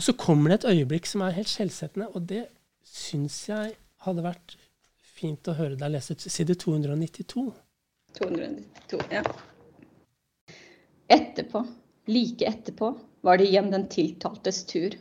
[0.00, 2.46] Og så kommer det et øyeblikk som er helt skjellsettende, og det
[2.88, 3.76] syns jeg
[4.06, 4.56] hadde vært
[5.20, 7.44] fint å høre deg lese side 292.
[8.18, 9.22] 292, ja.
[11.10, 11.64] Etterpå
[12.10, 14.98] Like etterpå var det igjen den tiltaltes tur.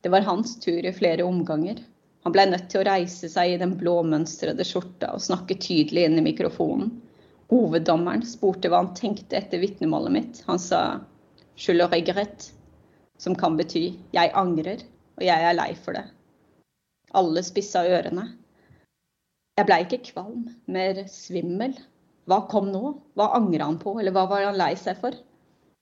[0.00, 1.82] Det var hans tur i flere omganger.
[2.24, 6.16] Han blei nødt til å reise seg i den blåmønstrede skjorta og snakke tydelig inn
[6.20, 6.94] i mikrofonen.
[7.52, 10.42] Hoveddommeren spurte hva han tenkte etter vitnemålet mitt.
[10.46, 11.00] Han sa
[11.56, 12.52] 'je le regrette',
[13.18, 14.80] som kan bety 'jeg angrer,
[15.18, 16.08] og jeg er lei for det'.
[17.12, 18.37] Alle spissa ørene.
[19.58, 21.72] Jeg blei ikke kvalm, mer svimmel.
[22.30, 22.92] Hva kom nå?
[23.18, 25.16] Hva angra han på, eller hva var han lei seg for?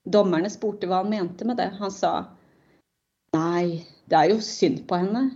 [0.08, 1.66] Dommerne spurte hva han mente med det.
[1.80, 2.12] Han sa
[3.36, 5.26] nei, det er jo synd på henne.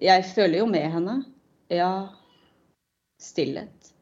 [0.00, 1.18] Jeg føler jo med henne.
[1.68, 2.08] Ja,
[3.20, 3.92] stillhet.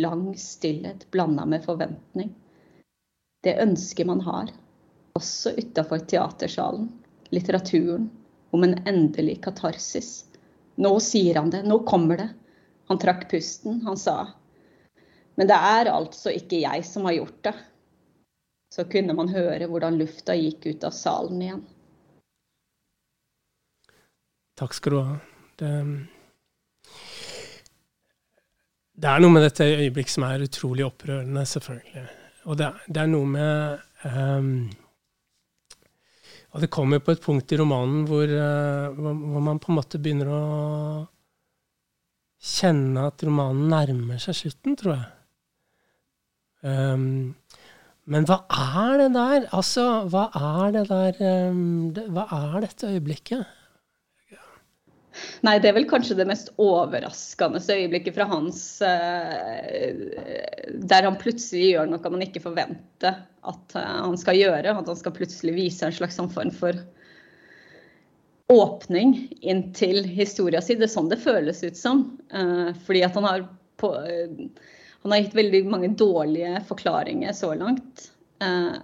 [0.00, 2.32] Lang stillhet blanda med forventning.
[3.44, 4.48] Det ønsket man har,
[5.18, 6.88] også utafor teatersalen,
[7.34, 8.08] litteraturen,
[8.56, 10.24] om en endelig katarsis.
[10.80, 12.28] Nå sier han det, nå kommer det.
[12.88, 14.18] Han trakk pusten, han sa.
[15.38, 17.56] Men det er altså ikke jeg som har gjort det
[18.74, 21.64] så kunne man høre hvordan lufta gikk ut av salen igjen.
[24.58, 25.16] Takk skal du ha.
[25.58, 25.70] Det,
[28.98, 32.04] det er noe med dette øyeblikket som er utrolig opprørende, selvfølgelig.
[32.50, 34.52] Og det, det er noe med um,
[36.54, 40.00] Og det kommer på et punkt i romanen hvor, uh, hvor, man på en måte
[40.02, 40.42] begynner å
[42.38, 45.06] kjenne at romanen nærmer seg slutten, tror jeg.
[46.62, 47.34] Um,
[48.08, 49.46] men hva er det der?
[49.54, 51.20] Altså, hva er det der
[51.52, 53.54] um, det, Hva er dette øyeblikket?
[55.42, 60.02] Nei, det er vel kanskje det mest overraskende øyeblikket fra hans uh,
[60.78, 64.74] Der han plutselig gjør noe man ikke forventer at uh, han skal gjøre.
[64.78, 66.78] At han skal plutselig vise en slags sånn form for
[68.52, 70.76] åpning inn til historia si.
[70.78, 72.04] Det er sånn det føles ut som.
[72.32, 73.46] Uh, fordi at han har
[73.78, 73.92] på
[75.02, 78.08] han har gitt veldig mange dårlige forklaringer så langt.
[78.42, 78.80] Eh,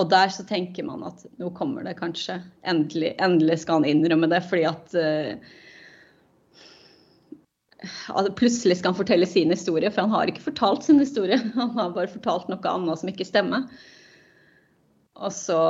[0.00, 2.38] og der så tenker man at nå kommer det kanskje.
[2.64, 4.96] Endelig, endelig skal han innrømme det, fordi at
[7.80, 11.38] Altså, Plutselig skal han fortelle sin historie, for han har ikke fortalt sin historie.
[11.54, 13.68] Han har bare fortalt noe annet som ikke stemmer.
[15.16, 15.60] Og så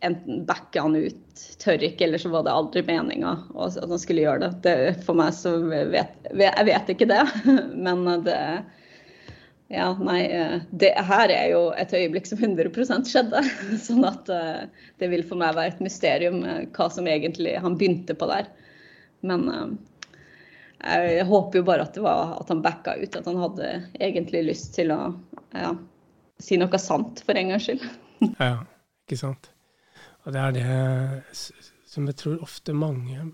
[0.00, 4.24] enten backa han ut, tør ikke, eller så var det aldri meninga at han skulle
[4.24, 4.50] gjøre det.
[4.64, 7.22] det for meg så vet Jeg vet ikke det,
[7.86, 8.40] men det
[9.72, 10.20] Ja, nei.
[10.70, 12.70] Det her er jo et øyeblikk som 100
[13.10, 13.40] skjedde.
[13.88, 14.68] Sånn at eh,
[15.02, 18.46] det vil for meg være et mysterium eh, hva som egentlig han begynte på der.
[19.26, 19.74] Men eh,
[20.86, 24.44] jeg håper jo bare at det var at han backa ut, at han hadde egentlig
[24.52, 25.00] lyst til å
[25.56, 25.74] ja,
[26.42, 27.84] si noe sant for en gangs skyld.
[28.38, 28.62] Ja,
[29.06, 29.50] ikke sant.
[30.26, 31.40] Og det er det
[31.86, 33.30] som jeg tror ofte mange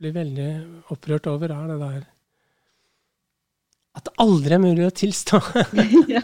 [0.00, 0.50] blir veldig
[0.94, 2.08] opprørt over, er det der
[3.98, 5.40] at det aldri er mulig å tilstå.
[6.16, 6.22] ja.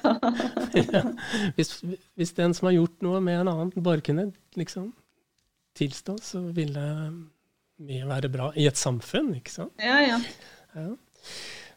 [0.79, 1.03] ja.
[1.57, 1.73] Hvis,
[2.15, 4.29] hvis, den som har gjort noe med en annen, bare kunne
[4.59, 4.93] liksom
[5.77, 6.85] tilstå, så ville
[7.87, 9.75] mye være bra i et samfunn, ikke sant?
[9.83, 10.21] Ja, ja.
[10.79, 10.87] ja.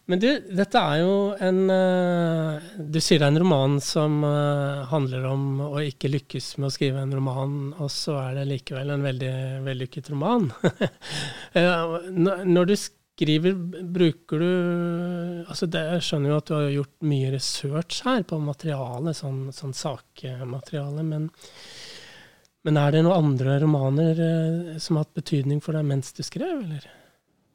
[0.09, 4.87] Men du, dette er jo en uh, Du sier det er en roman som uh,
[4.89, 8.95] handler om å ikke lykkes med å skrive en roman, og så er det likevel
[8.95, 9.33] en veldig
[9.67, 10.49] vellykket roman.
[11.59, 13.53] uh, når du skriver,
[13.99, 14.49] bruker du
[15.45, 19.49] altså det, Jeg skjønner jo at du har gjort mye research her på materiale, sånn,
[19.53, 21.29] sånn sakmateriale, men,
[22.65, 24.23] men er det noen andre romaner
[24.81, 26.95] som har hatt betydning for deg mens du skrev, eller?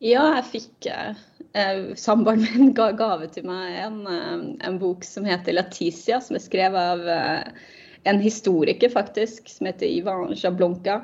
[0.05, 5.25] Ja, jeg fikk eh, Samboeren min ga gave til meg en, eh, en, bok som
[5.25, 7.71] heter 'Laticia', som er skrevet av eh,
[8.05, 10.99] en historiker, faktisk, som heter Ivan Jablonka.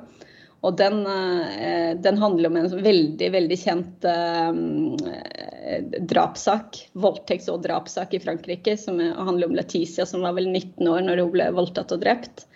[0.61, 4.53] Og den, eh, den, handler om en veldig, veldig kjent eh,
[6.13, 11.09] drapssak, voldtekts- og drapssak i Frankrike, som handler om Laticia, som var vel 19 år
[11.09, 12.50] når hun ble voldtatt og drept.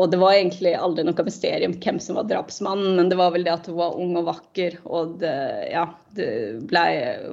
[0.00, 3.44] Og det var egentlig aldri noe mysterium hvem som var drapsmannen, men det var vel
[3.44, 5.34] det at hun var ung og vakker, og det,
[5.68, 5.82] ja,
[6.16, 6.84] det ble,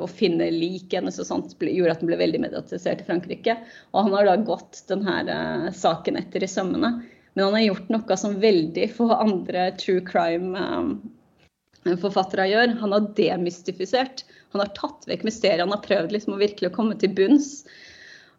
[0.04, 3.54] å finne lik hennes og sånt gjorde at hun ble veldig mediatisert i Frankrike.
[3.94, 6.90] Og han har da gått denne uh, saken etter i sømmene.
[7.38, 12.68] Men han har gjort noe som veldig få andre true crime-forfattere um, gjør.
[12.84, 14.18] Han har demystifisert.
[14.52, 15.64] Han har tatt vekk mysteriet.
[15.64, 17.50] Han har prøvd liksom å virkelig komme til bunns.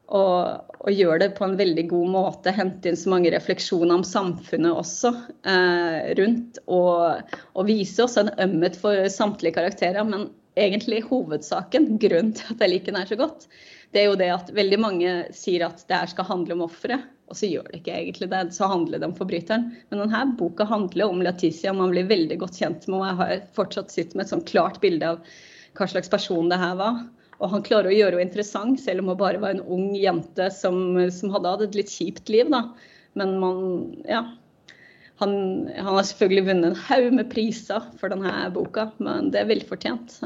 [0.08, 2.52] Og, og gjøre det på en veldig god måte.
[2.56, 5.12] Hente inn så mange refleksjoner om samfunnet også
[5.44, 6.60] eh, rundt.
[6.64, 10.06] Og, og, vise oss en ømhet for samtlige karakterer.
[10.08, 13.46] Men egentlig hovedsaken, grunnen til at jeg liker den så godt,
[13.92, 17.04] det er jo det at veldig mange sier at det her skal handle om offeret.
[17.28, 18.42] Og så gjør det ikke egentlig det.
[18.56, 19.68] Så handler det om forbryteren.
[19.90, 21.74] Men denne boka handler om Laticia.
[21.76, 23.12] Man blir veldig godt kjent med henne.
[23.12, 25.20] Jeg har fortsatt sittet med et sånt klart bilde av
[25.76, 27.02] hva slags person det her var.
[27.38, 30.48] Og han klarer å gjøre henne interessant, selv om hun bare var en ung jente
[30.54, 32.50] som, som hadde hatt et litt kjipt liv.
[32.50, 32.64] da.
[33.18, 33.58] Men man,
[34.08, 34.24] ja.
[35.22, 35.32] Han,
[35.74, 40.18] han har selvfølgelig vunnet en haug med priser for denne boka, men det er velfortjent.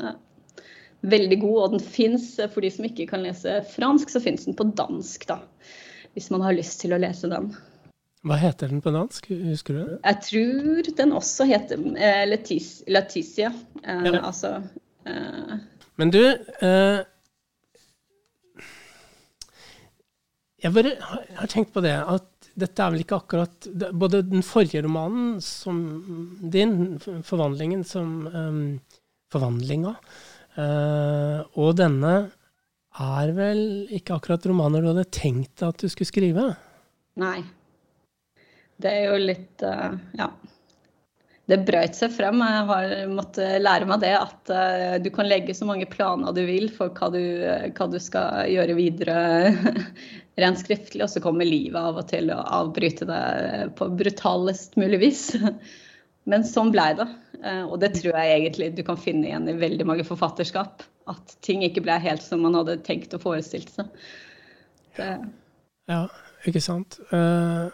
[1.03, 4.57] Veldig god, og den fins, for de som ikke kan lese fransk, så fins den
[4.57, 5.41] på dansk, da.
[6.13, 7.53] Hvis man har lyst til å lese den.
[8.23, 9.97] Hva heter den på dansk, husker du det?
[10.05, 13.51] Jeg tror den også heter eh, Leticia.
[13.83, 14.21] Eh, ja.
[14.21, 14.53] Altså
[15.09, 15.57] eh,
[16.01, 17.01] men du eh,
[20.63, 23.69] Jeg bare har tenkt på det at dette er vel ikke akkurat
[23.99, 25.81] Både den forrige romanen som
[26.53, 28.81] din, 'Forvandlingen', som um,
[29.33, 29.95] Forvandlinga,
[30.61, 32.13] uh, og denne
[33.01, 36.51] er vel ikke akkurat romaner du hadde tenkt at du skulle skrive?
[37.17, 37.39] Nei.
[38.77, 40.29] Det er jo litt uh, Ja
[41.51, 42.39] det brøt seg frem.
[42.39, 46.45] Jeg har måttet lære meg det at uh, du kan legge så mange planer du
[46.47, 47.23] vil for hva du,
[47.75, 49.17] hva du skal gjøre videre
[50.43, 53.25] rent skriftlig, og så kommer livet av og til å avbryte det
[53.79, 55.25] på brutalest mulig vis.
[56.31, 57.09] Men sånn blei det.
[57.43, 60.87] Uh, og det tror jeg egentlig du kan finne igjen i veldig mange forfatterskap.
[61.11, 63.91] At ting ikke ble helt som man hadde tenkt og forestilt seg.
[64.95, 65.15] Det.
[65.91, 66.05] Ja,
[66.47, 67.01] ikke sant.
[67.11, 67.73] Uh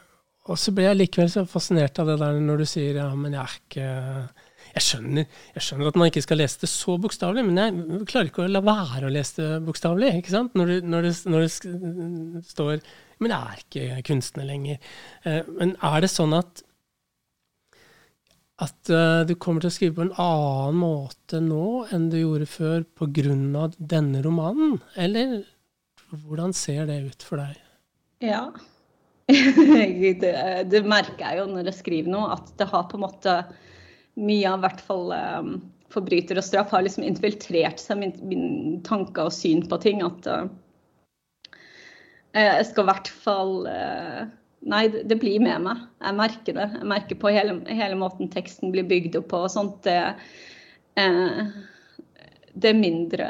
[0.49, 3.37] og så ble jeg likevel så fascinert av det der når du sier ja, men
[3.37, 3.89] jeg er ikke
[4.69, 5.27] jeg skjønner,
[5.57, 8.51] jeg skjønner, at man ikke skal lese det så bokstavelig, men jeg klarer ikke å
[8.53, 10.11] la være å lese det bokstavelig.
[10.21, 10.57] ikke sant?
[10.59, 12.83] Når når, det, når det, står
[13.19, 14.79] Men jeg er ikke kunstner lenger.
[15.25, 16.63] Eh, men er det sånn at
[18.59, 22.49] at uh, du kommer til å skrive på en annen måte nå enn du gjorde
[22.51, 23.69] før pga.
[23.79, 24.81] denne romanen?
[24.99, 25.45] Eller
[26.11, 27.61] hvordan ser det ut for deg?
[28.25, 28.51] Ja,
[30.21, 30.35] det,
[30.73, 33.35] det, merker jeg jo når jeg skriver noe, at det har på en måte
[34.19, 35.51] mye av hvert fall um,
[35.93, 40.01] forbryter og straff har liksom infiltrert seg min, min tanker og syn på ting.
[40.05, 40.49] At uh,
[42.33, 44.27] jeg skal i hvert fall uh,
[44.69, 45.85] Nei, det, det, blir med meg.
[46.03, 46.65] Jeg merker det.
[46.81, 49.87] Jeg merker på hele, hele måten teksten blir bygd opp på og sånt.
[49.87, 50.01] Det,
[50.99, 51.53] uh,
[52.59, 53.29] det er mindre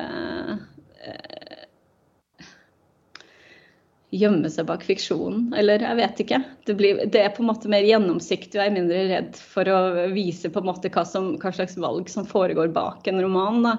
[4.15, 5.49] gjemme seg bak fiksjonen.
[5.59, 6.41] Eller jeg vet ikke.
[6.67, 9.69] Det, blir, det er på en måte mer gjennomsiktig, og jeg er mindre redd for
[9.73, 9.81] å
[10.15, 13.61] vise på en måte hva, som, hva slags valg som foregår bak en roman.
[13.67, 13.75] Da.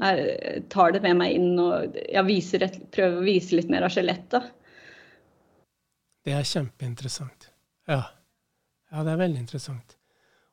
[0.00, 4.50] Jeg tar det med meg inn og et, prøver å vise litt mer av skjelettet.
[6.26, 7.48] Det er kjempeinteressant.
[7.88, 8.02] Ja.
[8.92, 9.96] ja, det er veldig interessant.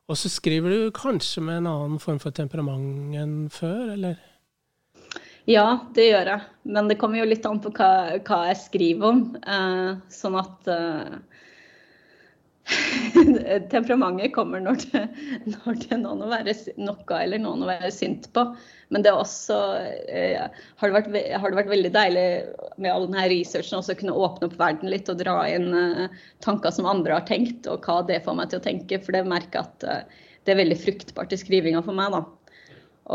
[0.08, 4.16] Og så skriver du kanskje med en annen form for temperament enn før, eller?
[5.48, 6.46] Ja, det gjør jeg.
[6.68, 9.22] Men det kommer jo litt an på hva, hva jeg skriver om.
[9.40, 11.14] Eh, sånn at eh,
[13.72, 15.02] Temperamentet kommer når det,
[15.48, 18.44] når det er noen å være, noe eller noen å være sint på.
[18.92, 19.56] Men det er også
[20.12, 20.36] eh,
[20.80, 22.28] har, det vært, har, det vært, veldig deilig
[22.76, 26.74] med all denne researchen også kunne åpne opp verden litt og dra inn eh, tanker
[26.74, 29.00] som andre har tenkt, og hva det får meg til å tenke.
[29.04, 32.16] For det merker jeg at eh, det er veldig fruktbart i skrivinga for meg.
[32.16, 32.24] da.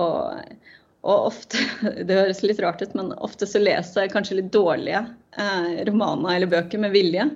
[0.01, 0.73] Og,
[1.03, 1.59] og ofte,
[2.07, 5.03] det høres litt rart ut, men ofte så leser jeg kanskje litt dårlige
[5.37, 7.27] eh, romaner eller bøker med vilje.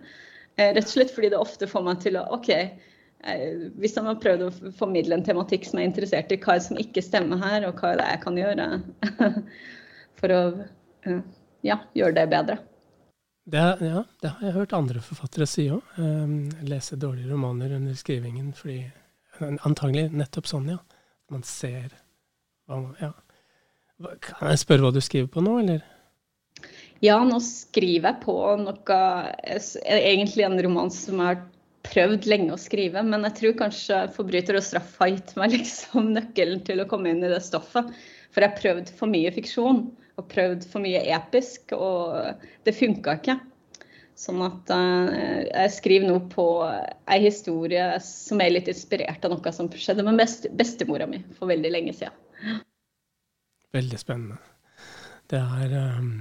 [0.55, 4.07] Eh, rett og slett fordi det ofte får meg til å OK, eh, hvis jeg
[4.07, 6.79] har prøvd å formidle en tematikk som jeg er interessert i, hva er det som
[6.81, 8.69] ikke stemmer her, og hva er det jeg kan gjøre
[10.21, 10.41] for å
[11.03, 11.21] eh,
[11.67, 12.59] ja, gjøre det bedre.
[13.47, 15.83] Det, ja, det har jeg hørt andre forfattere si òg.
[15.95, 18.81] Um, lese dårlige romaner under skrivingen fordi
[19.37, 20.79] Antagelig nettopp sånn, ja.
[21.29, 21.91] Man ser
[22.65, 23.11] hva man Ja.
[23.97, 25.85] Kan jeg spørre hva du skriver på nå, eller?
[27.03, 28.97] Ja, nå skriver jeg på noe
[29.85, 31.45] Egentlig en roman som jeg har
[31.87, 36.11] prøvd lenge å skrive, men jeg tror kanskje 'Forbryter og straff' har gitt meg liksom
[36.15, 37.93] nøkkelen til å komme inn i det stoffet.
[38.33, 39.85] For jeg har prøvd for mye fiksjon
[40.17, 43.37] og prøvd for mye episk, og det funka ikke.
[44.17, 45.09] Sånn at uh,
[45.45, 50.17] jeg skriver nå på ei historie som er litt inspirert av noe som skjedde med
[50.17, 52.65] best, bestemora mi for veldig lenge siden.
[53.75, 54.37] Veldig spennende.
[55.27, 56.11] Det er um,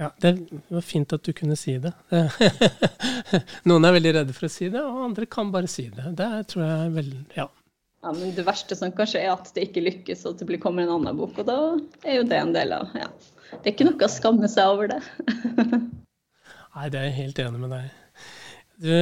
[0.00, 0.32] Ja, det
[0.68, 1.92] var fint at du kunne si det.
[3.68, 6.14] Noen er veldig redde for å si det, og andre kan bare si det.
[6.18, 7.48] Det tror jeg er veldig Ja.
[8.00, 10.86] Ja, men Det verste som kanskje er at det ikke lykkes, og at det kommer
[10.86, 11.36] en annen bok.
[11.42, 11.58] Og da
[12.08, 13.10] er jo det en del av ja.
[13.50, 15.00] Det er ikke noe å skamme seg over det.
[16.74, 17.90] Nei, det er jeg helt enig med deg.
[18.80, 18.92] Du,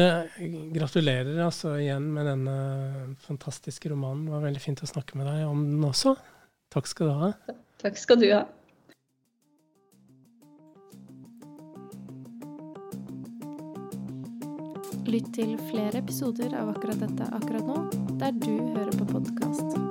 [0.75, 2.55] gratulerer altså igjen med denne
[3.23, 4.25] fantastiske romanen.
[4.27, 6.17] Det var veldig fint å snakke med deg om den også.
[6.69, 7.33] Takk skal du ha.
[7.81, 8.45] Takk skal du ha.
[15.09, 17.79] Lytt til flere episoder av akkurat dette akkurat nå,
[18.21, 19.88] der du hører på podkast.